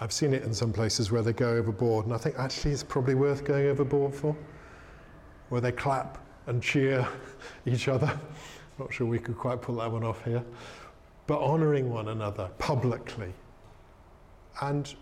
I've 0.00 0.12
seen 0.12 0.34
it 0.34 0.42
in 0.42 0.52
some 0.52 0.72
places 0.72 1.10
where 1.10 1.22
they 1.22 1.32
go 1.32 1.50
overboard, 1.50 2.04
and 2.04 2.14
I 2.14 2.18
think 2.18 2.38
actually 2.38 2.72
it's 2.72 2.82
probably 2.82 3.14
worth 3.14 3.44
going 3.44 3.66
overboard 3.66 4.14
for, 4.14 4.36
where 5.48 5.60
they 5.60 5.72
clap 5.72 6.18
and 6.46 6.62
cheer 6.62 7.06
each 7.66 7.88
other. 7.88 8.18
Not 8.78 8.92
sure 8.92 9.06
we 9.06 9.18
could 9.18 9.38
quite 9.38 9.62
pull 9.62 9.76
that 9.76 9.90
one 9.90 10.04
off 10.04 10.22
here. 10.24 10.44
But 11.26 11.40
honouring 11.40 11.90
one 11.90 12.08
another 12.08 12.50
publicly 12.58 13.32
and 14.60 14.94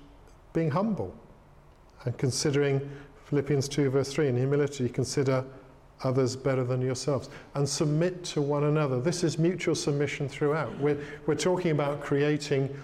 being 0.53 0.71
humble 0.71 1.15
and 2.05 2.17
considering 2.17 2.89
Philippians 3.27 3.69
2, 3.69 3.91
verse 3.91 4.13
3 4.13 4.29
in 4.29 4.37
humility, 4.37 4.89
consider 4.89 5.45
others 6.05 6.37
better 6.37 6.65
than 6.65 6.81
yourselves 6.81 7.29
and 7.55 7.69
submit 7.69 8.25
to 8.25 8.43
one 8.43 8.65
another. 8.65 9.01
This 9.01 9.25
is 9.25 9.39
mutual 9.39 9.75
submission 9.75 10.29
throughout. 10.29 10.79
We're, 10.79 10.99
we're 11.27 11.35
talking 11.35 11.71
about 11.71 12.01
creating 12.01 12.75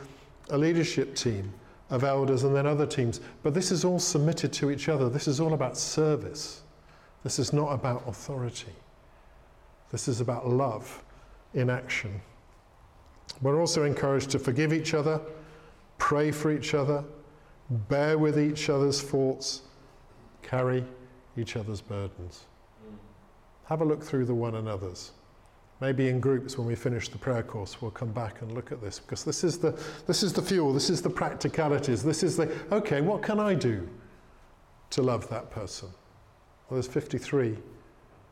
a 0.50 0.58
leadership 0.58 1.14
team 1.14 1.52
of 1.90 2.04
elders 2.04 2.44
and 2.44 2.54
then 2.54 2.66
other 2.66 2.86
teams. 2.86 3.20
But 3.42 3.54
this 3.54 3.70
is 3.70 3.84
all 3.84 3.98
submitted 3.98 4.52
to 4.54 4.70
each 4.70 4.88
other. 4.88 5.08
This 5.08 5.28
is 5.28 5.40
all 5.40 5.54
about 5.54 5.76
service. 5.76 6.62
This 7.22 7.38
is 7.38 7.52
not 7.52 7.72
about 7.72 8.02
authority. 8.06 8.74
This 9.90 10.08
is 10.08 10.20
about 10.20 10.48
love 10.48 11.02
in 11.54 11.68
action. 11.68 12.20
We're 13.42 13.60
also 13.60 13.84
encouraged 13.84 14.30
to 14.30 14.38
forgive 14.38 14.72
each 14.72 14.94
other, 14.94 15.20
pray 15.98 16.30
for 16.30 16.50
each 16.50 16.74
other, 16.74 17.04
bear 17.88 18.18
with 18.18 18.38
each 18.38 18.68
other's 18.70 19.00
faults, 19.00 19.62
carry 20.42 20.84
each 21.36 21.56
other's 21.56 21.80
burdens. 21.80 22.44
Have 23.70 23.82
a 23.82 23.84
look 23.84 24.02
through 24.02 24.24
the 24.24 24.34
one 24.34 24.56
another's. 24.56 25.12
Maybe 25.80 26.08
in 26.08 26.18
groups 26.18 26.58
when 26.58 26.66
we 26.66 26.74
finish 26.74 27.08
the 27.08 27.18
prayer 27.18 27.44
course, 27.44 27.80
we'll 27.80 27.92
come 27.92 28.10
back 28.12 28.42
and 28.42 28.52
look 28.52 28.72
at 28.72 28.82
this 28.82 28.98
because 28.98 29.24
this 29.24 29.44
is 29.44 29.58
the, 29.58 29.80
this 30.08 30.24
is 30.24 30.32
the 30.32 30.42
fuel, 30.42 30.74
this 30.74 30.90
is 30.90 31.00
the 31.00 31.08
practicalities, 31.08 32.02
this 32.02 32.24
is 32.24 32.36
the, 32.36 32.52
okay, 32.72 33.00
what 33.00 33.22
can 33.22 33.38
I 33.38 33.54
do 33.54 33.88
to 34.90 35.02
love 35.02 35.28
that 35.28 35.52
person? 35.52 35.88
Well, 36.68 36.80
there's 36.80 36.88
53 36.88 37.56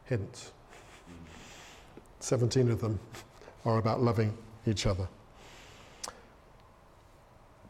hints. 0.07 0.51
17 2.18 2.68
of 2.72 2.81
them 2.81 2.98
are 3.64 3.79
about 3.79 4.03
loving 4.03 4.37
each 4.66 4.87
other. 4.87 5.07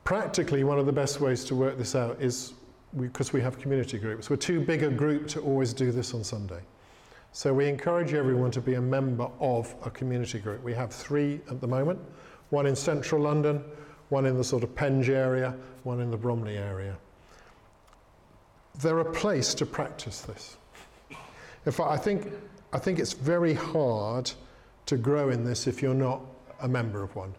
Practically, 0.05 0.65
one 0.65 0.79
of 0.79 0.87
the 0.87 0.93
best 0.93 1.21
ways 1.21 1.45
to 1.45 1.55
work 1.55 1.77
this 1.77 1.95
out 1.95 2.17
is 2.19 2.55
because 2.99 3.35
we, 3.35 3.41
we 3.41 3.45
have 3.45 3.59
community 3.59 3.99
groups. 3.99 4.31
We're 4.31 4.37
too 4.37 4.59
big 4.63 4.83
a 4.83 4.89
group 4.89 5.29
to 5.29 5.41
always 5.41 5.75
do 5.75 5.93
this 5.93 6.15
on 6.15 6.25
Sunday. 6.25 6.63
So 7.33 7.53
we 7.53 7.69
encourage 7.69 8.15
everyone 8.15 8.51
to 8.53 8.61
be 8.61 8.75
a 8.75 8.81
member 8.81 9.29
of 9.39 9.75
a 9.85 9.91
community 9.91 10.39
group. 10.39 10.63
We 10.63 10.75
have 10.75 10.93
three 10.93 11.41
at 11.51 11.61
the 11.61 11.67
moment 11.67 12.01
one 12.51 12.67
in 12.67 12.75
central 12.75 13.23
London, 13.23 13.63
one 14.09 14.25
in 14.25 14.37
the 14.37 14.45
sort 14.45 14.63
of 14.63 14.75
Penge 14.75 15.11
area, 15.11 15.55
one 15.83 16.01
in 16.01 16.11
the 16.11 16.17
Bromley 16.17 16.57
area. 16.57 16.97
They're 18.81 19.01
a 19.01 19.13
place 19.13 19.55
to 19.55 19.67
practice 19.67 20.23
this. 20.23 20.57
In 21.67 21.73
fact, 21.73 21.91
I 21.91 21.99
think, 21.99 22.33
I 22.73 22.79
think 22.79 22.99
it's 22.99 23.13
very 23.13 23.53
hard 23.53 24.31
to 24.87 24.97
grow 24.97 25.29
in 25.29 25.45
this 25.45 25.67
if 25.67 25.83
you're 25.83 25.93
not 25.93 26.23
a 26.63 26.69
member 26.69 27.03
of 27.03 27.15
one. 27.15 27.35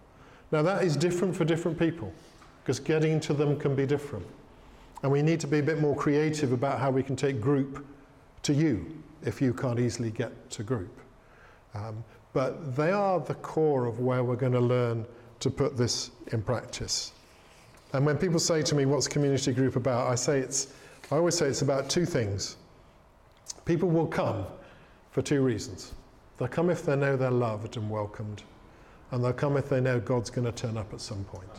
Now, 0.52 0.62
that 0.62 0.84
is 0.84 0.96
different 0.96 1.36
for 1.36 1.46
different 1.46 1.80
people 1.80 2.14
because 2.62 2.80
getting 2.80 3.20
to 3.22 3.34
them 3.34 3.58
can 3.58 3.76
be 3.76 3.88
different. 3.88 4.26
And 5.02 5.12
we 5.12 5.22
need 5.24 5.40
to 5.40 5.48
be 5.48 5.60
a 5.60 5.64
bit 5.64 5.80
more 5.80 5.96
creative 5.96 6.52
about 6.52 6.80
how 6.80 6.92
we 6.92 7.02
can 7.02 7.16
take 7.16 7.42
group 7.42 7.86
to 8.44 8.54
you 8.54 9.02
if 9.24 9.42
you 9.42 9.54
can't 9.54 9.80
easily 9.80 10.12
get 10.12 10.50
to 10.52 10.64
group. 10.64 11.00
Um, 11.74 12.04
but 12.34 12.76
they 12.76 12.92
are 12.92 13.20
the 13.20 13.36
core 13.36 13.86
of 13.86 14.00
where 14.00 14.24
we're 14.24 14.36
going 14.36 14.54
to 14.54 14.60
learn 14.60 15.06
to 15.40 15.50
put 15.50 15.78
this 15.78 16.12
in 16.32 16.42
practice. 16.42 17.14
And 17.94 18.06
when 18.06 18.18
people 18.18 18.40
say 18.40 18.62
to 18.62 18.76
me, 18.76 18.86
What's 18.86 19.08
community 19.08 19.52
group 19.52 19.76
about? 19.76 20.08
I 20.08 20.16
say 20.16 20.40
it's, 20.40 20.68
I 21.12 21.16
always 21.16 21.36
say 21.36 21.48
it's 21.48 21.62
about 21.62 21.90
two 21.90 22.06
things. 22.06 22.58
People 23.66 23.90
will 23.90 24.08
come 24.08 24.46
for 25.12 25.22
two 25.22 25.42
reasons. 25.42 25.94
They'll 26.38 26.48
come 26.48 26.70
if 26.70 26.86
they 26.86 26.96
know 26.96 27.18
they're 27.18 27.32
loved 27.32 27.78
and 27.78 27.90
welcomed, 27.90 28.44
and 29.12 29.24
they'll 29.24 29.34
come 29.34 29.58
if 29.58 29.70
they 29.70 29.82
know 29.82 30.00
God's 30.00 30.30
going 30.30 30.46
to 30.46 30.52
turn 30.52 30.78
up 30.78 30.94
at 30.94 31.02
some 31.02 31.24
point. 31.26 31.50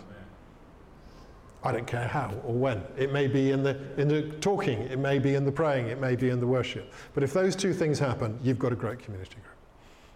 I 1.62 1.72
don't 1.72 1.86
care 1.86 2.06
how 2.06 2.32
or 2.44 2.54
when. 2.54 2.82
It 2.96 3.12
may 3.12 3.26
be 3.26 3.50
in 3.50 3.62
the, 3.62 3.76
in 3.98 4.08
the 4.08 4.22
talking, 4.40 4.80
it 4.82 4.98
may 4.98 5.18
be 5.18 5.34
in 5.34 5.44
the 5.44 5.52
praying, 5.52 5.88
it 5.88 6.00
may 6.00 6.16
be 6.16 6.30
in 6.30 6.40
the 6.40 6.46
worship. 6.46 6.92
But 7.14 7.22
if 7.22 7.32
those 7.32 7.54
two 7.54 7.74
things 7.74 7.98
happen, 7.98 8.38
you've 8.42 8.58
got 8.58 8.72
a 8.72 8.76
great 8.76 8.98
community 8.98 9.34
group 9.34 9.56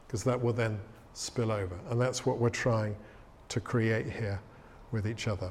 because 0.06 0.24
that 0.24 0.40
will 0.40 0.54
then 0.54 0.80
spill 1.12 1.52
over. 1.52 1.78
And 1.90 2.00
that's 2.00 2.24
what 2.24 2.38
we're 2.38 2.48
trying 2.48 2.96
to 3.48 3.60
create 3.60 4.10
here 4.10 4.40
with 4.90 5.06
each 5.06 5.28
other. 5.28 5.50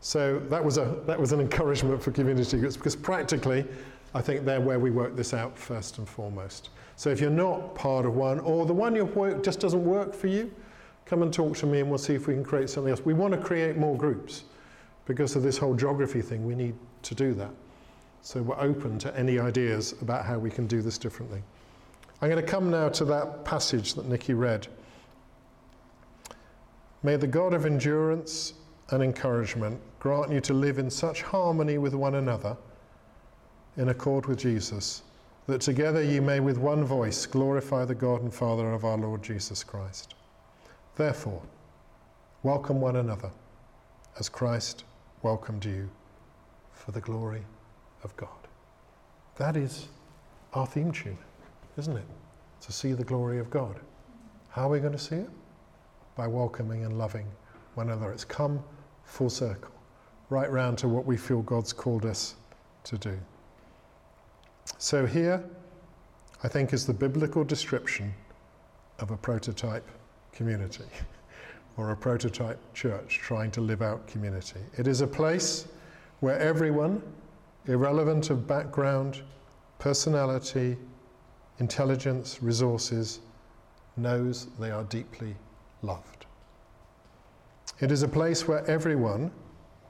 So 0.00 0.38
that 0.50 0.64
was, 0.64 0.78
a, 0.78 1.00
that 1.06 1.18
was 1.18 1.32
an 1.32 1.40
encouragement 1.40 2.02
for 2.02 2.12
community 2.12 2.58
groups 2.58 2.76
because 2.76 2.94
practically, 2.94 3.66
I 4.14 4.20
think 4.20 4.44
they're 4.44 4.60
where 4.60 4.78
we 4.78 4.90
work 4.90 5.16
this 5.16 5.34
out 5.34 5.58
first 5.58 5.98
and 5.98 6.08
foremost. 6.08 6.70
So 6.94 7.10
if 7.10 7.20
you're 7.20 7.30
not 7.30 7.74
part 7.74 8.06
of 8.06 8.14
one 8.14 8.38
or 8.40 8.66
the 8.66 8.72
one 8.72 8.94
you 8.94 9.04
work 9.06 9.42
just 9.42 9.58
doesn't 9.58 9.84
work 9.84 10.14
for 10.14 10.28
you, 10.28 10.52
come 11.06 11.22
and 11.22 11.32
talk 11.32 11.56
to 11.56 11.66
me 11.66 11.80
and 11.80 11.88
we'll 11.88 11.98
see 11.98 12.14
if 12.14 12.28
we 12.28 12.34
can 12.34 12.44
create 12.44 12.70
something 12.70 12.90
else. 12.90 13.04
We 13.04 13.14
want 13.14 13.34
to 13.34 13.40
create 13.40 13.76
more 13.76 13.96
groups 13.96 14.44
because 15.06 15.36
of 15.36 15.42
this 15.42 15.58
whole 15.58 15.74
geography 15.74 16.22
thing, 16.22 16.46
we 16.46 16.54
need 16.54 16.74
to 17.02 17.14
do 17.14 17.34
that. 17.34 17.50
So 18.22 18.42
we're 18.42 18.60
open 18.60 18.98
to 19.00 19.16
any 19.18 19.38
ideas 19.38 19.94
about 20.00 20.24
how 20.24 20.38
we 20.38 20.50
can 20.50 20.66
do 20.66 20.80
this 20.80 20.96
differently. 20.96 21.42
I'm 22.22 22.30
going 22.30 22.42
to 22.42 22.50
come 22.50 22.70
now 22.70 22.88
to 22.88 23.04
that 23.04 23.44
passage 23.44 23.94
that 23.94 24.08
Nikki 24.08 24.32
read. 24.32 24.66
May 27.02 27.16
the 27.16 27.26
God 27.26 27.52
of 27.52 27.66
endurance 27.66 28.54
and 28.90 29.02
encouragement 29.02 29.78
grant 29.98 30.32
you 30.32 30.40
to 30.40 30.54
live 30.54 30.78
in 30.78 30.88
such 30.88 31.20
harmony 31.20 31.76
with 31.76 31.92
one 31.92 32.14
another, 32.14 32.56
in 33.76 33.90
accord 33.90 34.24
with 34.24 34.38
Jesus, 34.38 35.02
that 35.46 35.60
together 35.60 36.02
you 36.02 36.22
may 36.22 36.40
with 36.40 36.56
one 36.56 36.82
voice 36.82 37.26
glorify 37.26 37.84
the 37.84 37.94
God 37.94 38.22
and 38.22 38.32
Father 38.32 38.72
of 38.72 38.86
our 38.86 38.96
Lord 38.96 39.22
Jesus 39.22 39.62
Christ. 39.62 40.14
Therefore, 40.96 41.42
welcome 42.42 42.80
one 42.80 42.96
another 42.96 43.30
as 44.18 44.30
Christ 44.30 44.84
welcomed 45.24 45.64
you 45.64 45.88
for 46.72 46.92
the 46.92 47.00
glory 47.00 47.42
of 48.02 48.14
God. 48.16 48.28
That 49.36 49.56
is 49.56 49.88
our 50.52 50.66
theme 50.66 50.92
tune, 50.92 51.18
isn't 51.78 51.96
it? 51.96 52.06
To 52.60 52.72
see 52.72 52.92
the 52.92 53.04
glory 53.04 53.38
of 53.38 53.50
God. 53.50 53.80
How 54.50 54.66
are 54.66 54.70
we 54.70 54.80
going 54.80 54.92
to 54.92 54.98
see 54.98 55.16
it? 55.16 55.30
By 56.14 56.26
welcoming 56.26 56.84
and 56.84 56.98
loving 56.98 57.26
one 57.74 57.88
another. 57.88 58.12
It's 58.12 58.24
come 58.24 58.62
full 59.04 59.30
circle, 59.30 59.72
right 60.28 60.50
round 60.50 60.76
to 60.78 60.88
what 60.88 61.06
we 61.06 61.16
feel 61.16 61.42
God's 61.42 61.72
called 61.72 62.04
us 62.04 62.36
to 62.84 62.98
do. 62.98 63.18
So, 64.78 65.06
here, 65.06 65.42
I 66.42 66.48
think, 66.48 66.72
is 66.72 66.86
the 66.86 66.94
biblical 66.94 67.44
description 67.44 68.14
of 68.98 69.10
a 69.10 69.16
prototype 69.16 69.88
community. 70.32 70.84
or 71.76 71.90
a 71.90 71.96
prototype 71.96 72.58
church 72.74 73.20
trying 73.22 73.50
to 73.50 73.60
live 73.60 73.82
out 73.82 74.06
community. 74.06 74.60
It 74.78 74.86
is 74.86 75.00
a 75.00 75.06
place 75.06 75.66
where 76.20 76.38
everyone, 76.38 77.02
irrelevant 77.66 78.30
of 78.30 78.46
background, 78.46 79.22
personality, 79.78 80.76
intelligence, 81.58 82.42
resources, 82.42 83.20
knows 83.96 84.46
they 84.58 84.70
are 84.70 84.84
deeply 84.84 85.34
loved. 85.82 86.26
It 87.80 87.90
is 87.90 88.02
a 88.02 88.08
place 88.08 88.46
where 88.46 88.64
everyone 88.70 89.30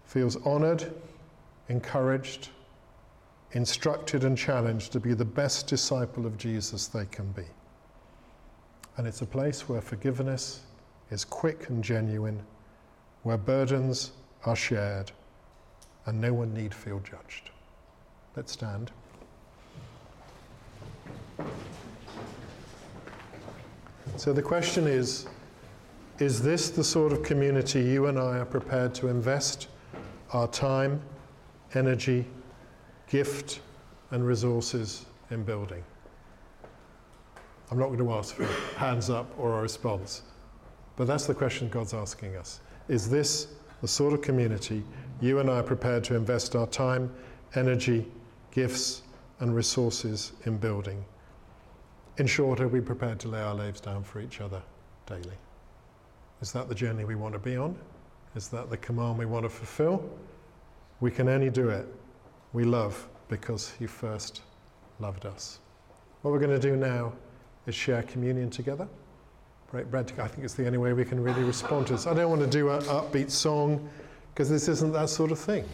feels 0.05 0.37
honoured, 0.45 0.93
encouraged, 1.69 2.49
instructed 3.53 4.25
and 4.25 4.37
challenged 4.37 4.93
to 4.93 5.01
be 5.01 5.15
the 5.15 5.25
best 5.25 5.67
disciple 5.67 6.27
of 6.27 6.37
Jesus 6.37 6.87
they 6.87 7.07
can 7.07 7.31
be. 7.33 7.45
And 8.97 9.07
it's 9.07 9.23
a 9.23 9.27
place 9.27 9.69
where 9.69 9.81
forgiveness 9.81 10.61
is 11.11 11.25
quick 11.25 11.69
and 11.69 11.83
genuine, 11.83 12.41
where 13.23 13.37
burdens 13.37 14.13
are 14.45 14.57
shared, 14.57 15.13
and 16.07 16.21
no 16.21 16.33
one 16.33 16.53
need 16.53 16.75
feel 16.75 17.01
judged. 17.01 17.51
Let's 18.37 18.53
stand. 18.53 18.91
So 24.17 24.33
the 24.33 24.43
question 24.43 24.87
is 24.87 25.27
Is 26.19 26.43
this 26.43 26.71
the 26.71 26.85
sort 26.85 27.13
of 27.13 27.23
community 27.23 27.83
you 27.83 28.07
and 28.07 28.19
I 28.19 28.39
are 28.39 28.45
prepared 28.45 28.95
to 28.97 29.09
invest 29.09 29.69
our 30.33 30.47
time, 30.47 31.01
energy, 31.75 32.25
gift, 33.09 33.61
and 34.11 34.27
resources 34.27 35.07
in 35.31 35.43
building? 35.43 35.83
I'm 37.71 37.79
not 37.79 37.87
going 37.87 37.99
to 37.99 38.13
ask 38.13 38.35
for 38.35 38.45
hands 38.77 39.11
up 39.11 39.27
or 39.39 39.59
a 39.59 39.63
response, 39.63 40.23
but 40.97 41.07
that's 41.07 41.27
the 41.27 41.35
question 41.35 41.69
God's 41.69 41.95
asking 41.95 42.37
us. 42.37 42.61
Is 42.89 43.09
this 43.09 43.49
the 43.81 43.89
sort 43.89 44.13
of 44.13 44.23
community 44.23 44.83
you 45.21 45.39
and 45.39 45.51
I 45.51 45.59
are 45.59 45.63
prepared 45.63 46.05
to 46.05 46.17
invest 46.17 46.55
our 46.55 46.67
time, 46.67 47.13
energy, 47.55 48.07
gifts, 48.51 49.03
and 49.41 49.55
resources 49.55 50.33
in 50.45 50.59
building? 50.59 51.05
In 52.19 52.27
short, 52.27 52.61
are 52.61 52.69
we 52.69 52.81
prepared 52.81 53.19
to 53.21 53.29
lay 53.29 53.41
our 53.41 53.55
lives 53.55 53.81
down 53.81 54.05
for 54.05 54.21
each 54.21 54.41
other 54.41 54.63
daily? 55.07 55.37
Is 56.41 56.53
that 56.53 56.69
the 56.69 56.75
journey 56.75 57.05
we 57.05 57.15
want 57.15 57.33
to 57.35 57.41
be 57.41 57.57
on? 57.57 57.77
Is 58.37 58.49
that 58.49 58.71
the 58.71 58.77
command 58.77 59.19
we 59.19 59.27
want 59.27 59.45
to 59.45 59.49
fulfill? 59.49 60.09
We 61.01 61.11
can 61.11 61.29
only 61.29 61.51
do 61.51 61.71
it. 61.71 61.87
We 62.53 62.65
love 62.65 63.09
because 63.29 63.73
He 63.79 63.87
first 63.87 64.43
loved 65.01 65.27
us. 65.27 65.59
What 66.23 66.31
we're 66.31 66.39
going 66.39 66.59
to 66.59 66.69
do 66.71 66.77
now 66.77 67.13
is 67.67 67.75
share 67.75 68.03
communion 68.03 68.51
together. 68.51 68.89
I 69.75 69.83
think 70.29 70.45
it's 70.45 70.55
the 70.55 70.67
only 70.67 70.79
way 70.79 70.93
we 70.93 71.05
can 71.05 71.23
really 71.23 71.43
respond 71.43 71.89
to 71.89 71.95
this. 71.95 72.07
I 72.07 72.15
don't 72.15 72.31
want 72.31 72.43
to 72.43 72.47
do 72.47 72.71
an 72.71 72.83
upbeat 72.83 73.31
song 73.31 73.89
because 74.33 74.49
this 74.49 74.69
isn't 74.69 74.93
that 74.93 75.09
sort 75.09 75.33
of 75.33 75.39
thing. 75.39 75.65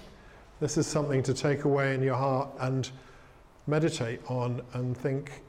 This 0.58 0.78
is 0.78 0.86
something 0.86 1.22
to 1.22 1.34
take 1.34 1.64
away 1.64 1.94
in 1.94 2.02
your 2.02 2.16
heart 2.16 2.48
and 2.60 2.90
meditate 3.66 4.20
on 4.28 4.62
and 4.72 4.96
think, 4.96 5.42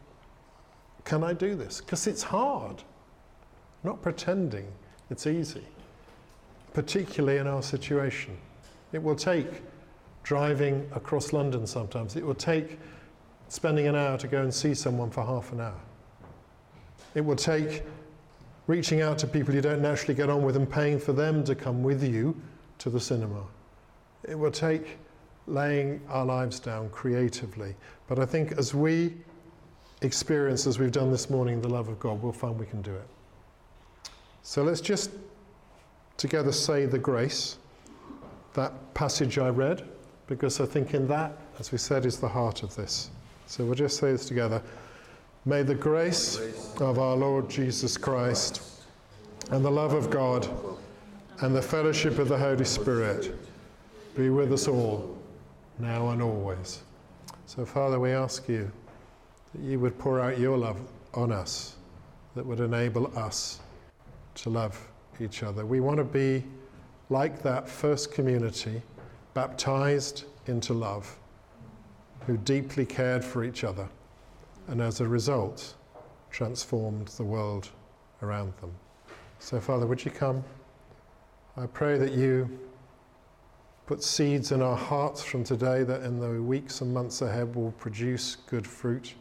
can 1.05 1.23
I 1.23 1.33
do 1.33 1.55
this? 1.55 1.79
Because 1.79 2.07
it's 2.07 2.23
hard. 2.23 2.83
Not 3.83 4.01
pretending 4.01 4.67
it's 5.09 5.27
easy, 5.27 5.65
particularly 6.73 7.39
in 7.39 7.47
our 7.47 7.61
situation. 7.61 8.37
It 8.91 9.01
will 9.01 9.15
take 9.15 9.47
driving 10.23 10.89
across 10.93 11.33
London 11.33 11.65
sometimes, 11.65 12.15
it 12.15 12.25
will 12.25 12.35
take 12.35 12.79
spending 13.47 13.87
an 13.87 13.95
hour 13.95 14.17
to 14.17 14.27
go 14.27 14.41
and 14.43 14.53
see 14.53 14.73
someone 14.73 15.09
for 15.09 15.25
half 15.25 15.51
an 15.51 15.61
hour. 15.61 15.79
It 17.15 17.21
will 17.21 17.35
take 17.35 17.83
reaching 18.67 19.01
out 19.01 19.17
to 19.19 19.27
people 19.27 19.53
you 19.53 19.61
don't 19.61 19.81
naturally 19.81 20.13
get 20.13 20.29
on 20.29 20.43
with 20.43 20.55
and 20.55 20.69
paying 20.69 20.99
for 20.99 21.13
them 21.13 21.43
to 21.43 21.55
come 21.55 21.83
with 21.83 22.03
you 22.03 22.39
to 22.77 22.89
the 22.89 22.99
cinema. 22.99 23.43
It 24.27 24.37
will 24.37 24.51
take 24.51 24.97
laying 25.47 26.01
our 26.07 26.25
lives 26.25 26.59
down 26.59 26.89
creatively. 26.89 27.75
But 28.07 28.19
I 28.19 28.25
think 28.25 28.53
as 28.53 28.73
we 28.73 29.13
experience, 30.01 30.67
as 30.67 30.79
we've 30.79 30.91
done 30.91 31.11
this 31.11 31.29
morning, 31.29 31.61
the 31.61 31.69
love 31.69 31.87
of 31.87 31.99
God, 31.99 32.21
we'll 32.21 32.31
find 32.31 32.59
we 32.59 32.65
can 32.65 32.81
do 32.81 32.93
it. 32.93 33.07
So 34.43 34.63
let's 34.63 34.81
just 34.81 35.11
together 36.17 36.51
say 36.51 36.85
the 36.85 36.97
grace, 36.97 37.57
that 38.53 38.93
passage 38.93 39.37
I 39.37 39.49
read, 39.49 39.87
because 40.27 40.59
I 40.59 40.65
think 40.65 40.93
in 40.93 41.07
that, 41.07 41.37
as 41.59 41.71
we 41.71 41.77
said, 41.77 42.05
is 42.05 42.17
the 42.17 42.27
heart 42.27 42.63
of 42.63 42.75
this. 42.75 43.09
So 43.47 43.65
we'll 43.65 43.75
just 43.75 43.97
say 43.97 44.11
this 44.11 44.25
together. 44.25 44.61
May 45.43 45.63
the 45.63 45.73
grace 45.73 46.39
of 46.79 46.99
our 46.99 47.15
Lord 47.15 47.49
Jesus 47.49 47.97
Christ 47.97 48.61
and 49.49 49.65
the 49.65 49.71
love 49.71 49.93
of 49.93 50.11
God 50.11 50.47
and 51.39 51.55
the 51.55 51.61
fellowship 51.61 52.19
of 52.19 52.27
the 52.27 52.37
Holy 52.37 52.63
Spirit 52.63 53.35
be 54.15 54.29
with 54.29 54.53
us 54.53 54.67
all, 54.67 55.17
now 55.79 56.09
and 56.09 56.21
always. 56.21 56.83
So, 57.47 57.65
Father, 57.65 57.99
we 57.99 58.11
ask 58.11 58.47
you 58.47 58.71
that 59.55 59.63
you 59.63 59.79
would 59.79 59.97
pour 59.97 60.19
out 60.19 60.37
your 60.37 60.59
love 60.59 60.77
on 61.15 61.31
us, 61.31 61.75
that 62.35 62.45
would 62.45 62.59
enable 62.59 63.17
us 63.17 63.61
to 64.35 64.51
love 64.51 64.87
each 65.19 65.41
other. 65.41 65.65
We 65.65 65.79
want 65.79 65.97
to 65.97 66.03
be 66.03 66.43
like 67.09 67.41
that 67.41 67.67
first 67.67 68.11
community, 68.11 68.79
baptized 69.33 70.25
into 70.45 70.73
love, 70.75 71.17
who 72.27 72.37
deeply 72.37 72.85
cared 72.85 73.25
for 73.25 73.43
each 73.43 73.63
other, 73.63 73.89
and 74.67 74.81
as 74.81 75.01
a 75.01 75.07
result, 75.07 75.75
transformed 76.29 77.07
the 77.09 77.23
world 77.23 77.69
around 78.21 78.53
them. 78.61 78.71
So, 79.39 79.59
Father, 79.59 79.85
would 79.85 80.03
you 80.03 80.11
come? 80.11 80.43
I 81.57 81.65
pray 81.65 81.97
that 81.97 82.13
you 82.13 82.59
put 83.85 84.03
seeds 84.03 84.51
in 84.51 84.61
our 84.61 84.77
hearts 84.77 85.21
from 85.23 85.43
today 85.43 85.83
that 85.83 86.03
in 86.03 86.19
the 86.19 86.41
weeks 86.41 86.81
and 86.81 86.93
months 86.93 87.21
ahead 87.21 87.53
will 87.55 87.71
produce 87.73 88.37
good 88.47 88.65
fruit. 88.65 89.15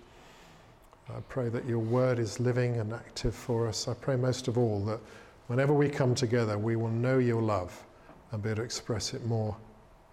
I 1.08 1.20
pray 1.28 1.48
that 1.48 1.66
your 1.66 1.80
word 1.80 2.20
is 2.20 2.38
living 2.38 2.76
and 2.76 2.92
active 2.92 3.34
for 3.34 3.66
us. 3.66 3.88
I 3.88 3.94
pray 3.94 4.14
most 4.14 4.46
of 4.46 4.56
all 4.56 4.84
that 4.84 5.00
whenever 5.48 5.72
we 5.72 5.88
come 5.88 6.14
together, 6.14 6.56
we 6.56 6.76
will 6.76 6.90
know 6.90 7.18
your 7.18 7.42
love 7.42 7.84
and 8.30 8.40
be 8.40 8.50
able 8.50 8.58
to 8.58 8.62
express 8.62 9.12
it 9.12 9.24
more 9.26 9.56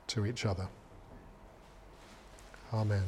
to 0.08 0.26
each 0.26 0.46
other. 0.46 0.68
Amen. 2.74 3.04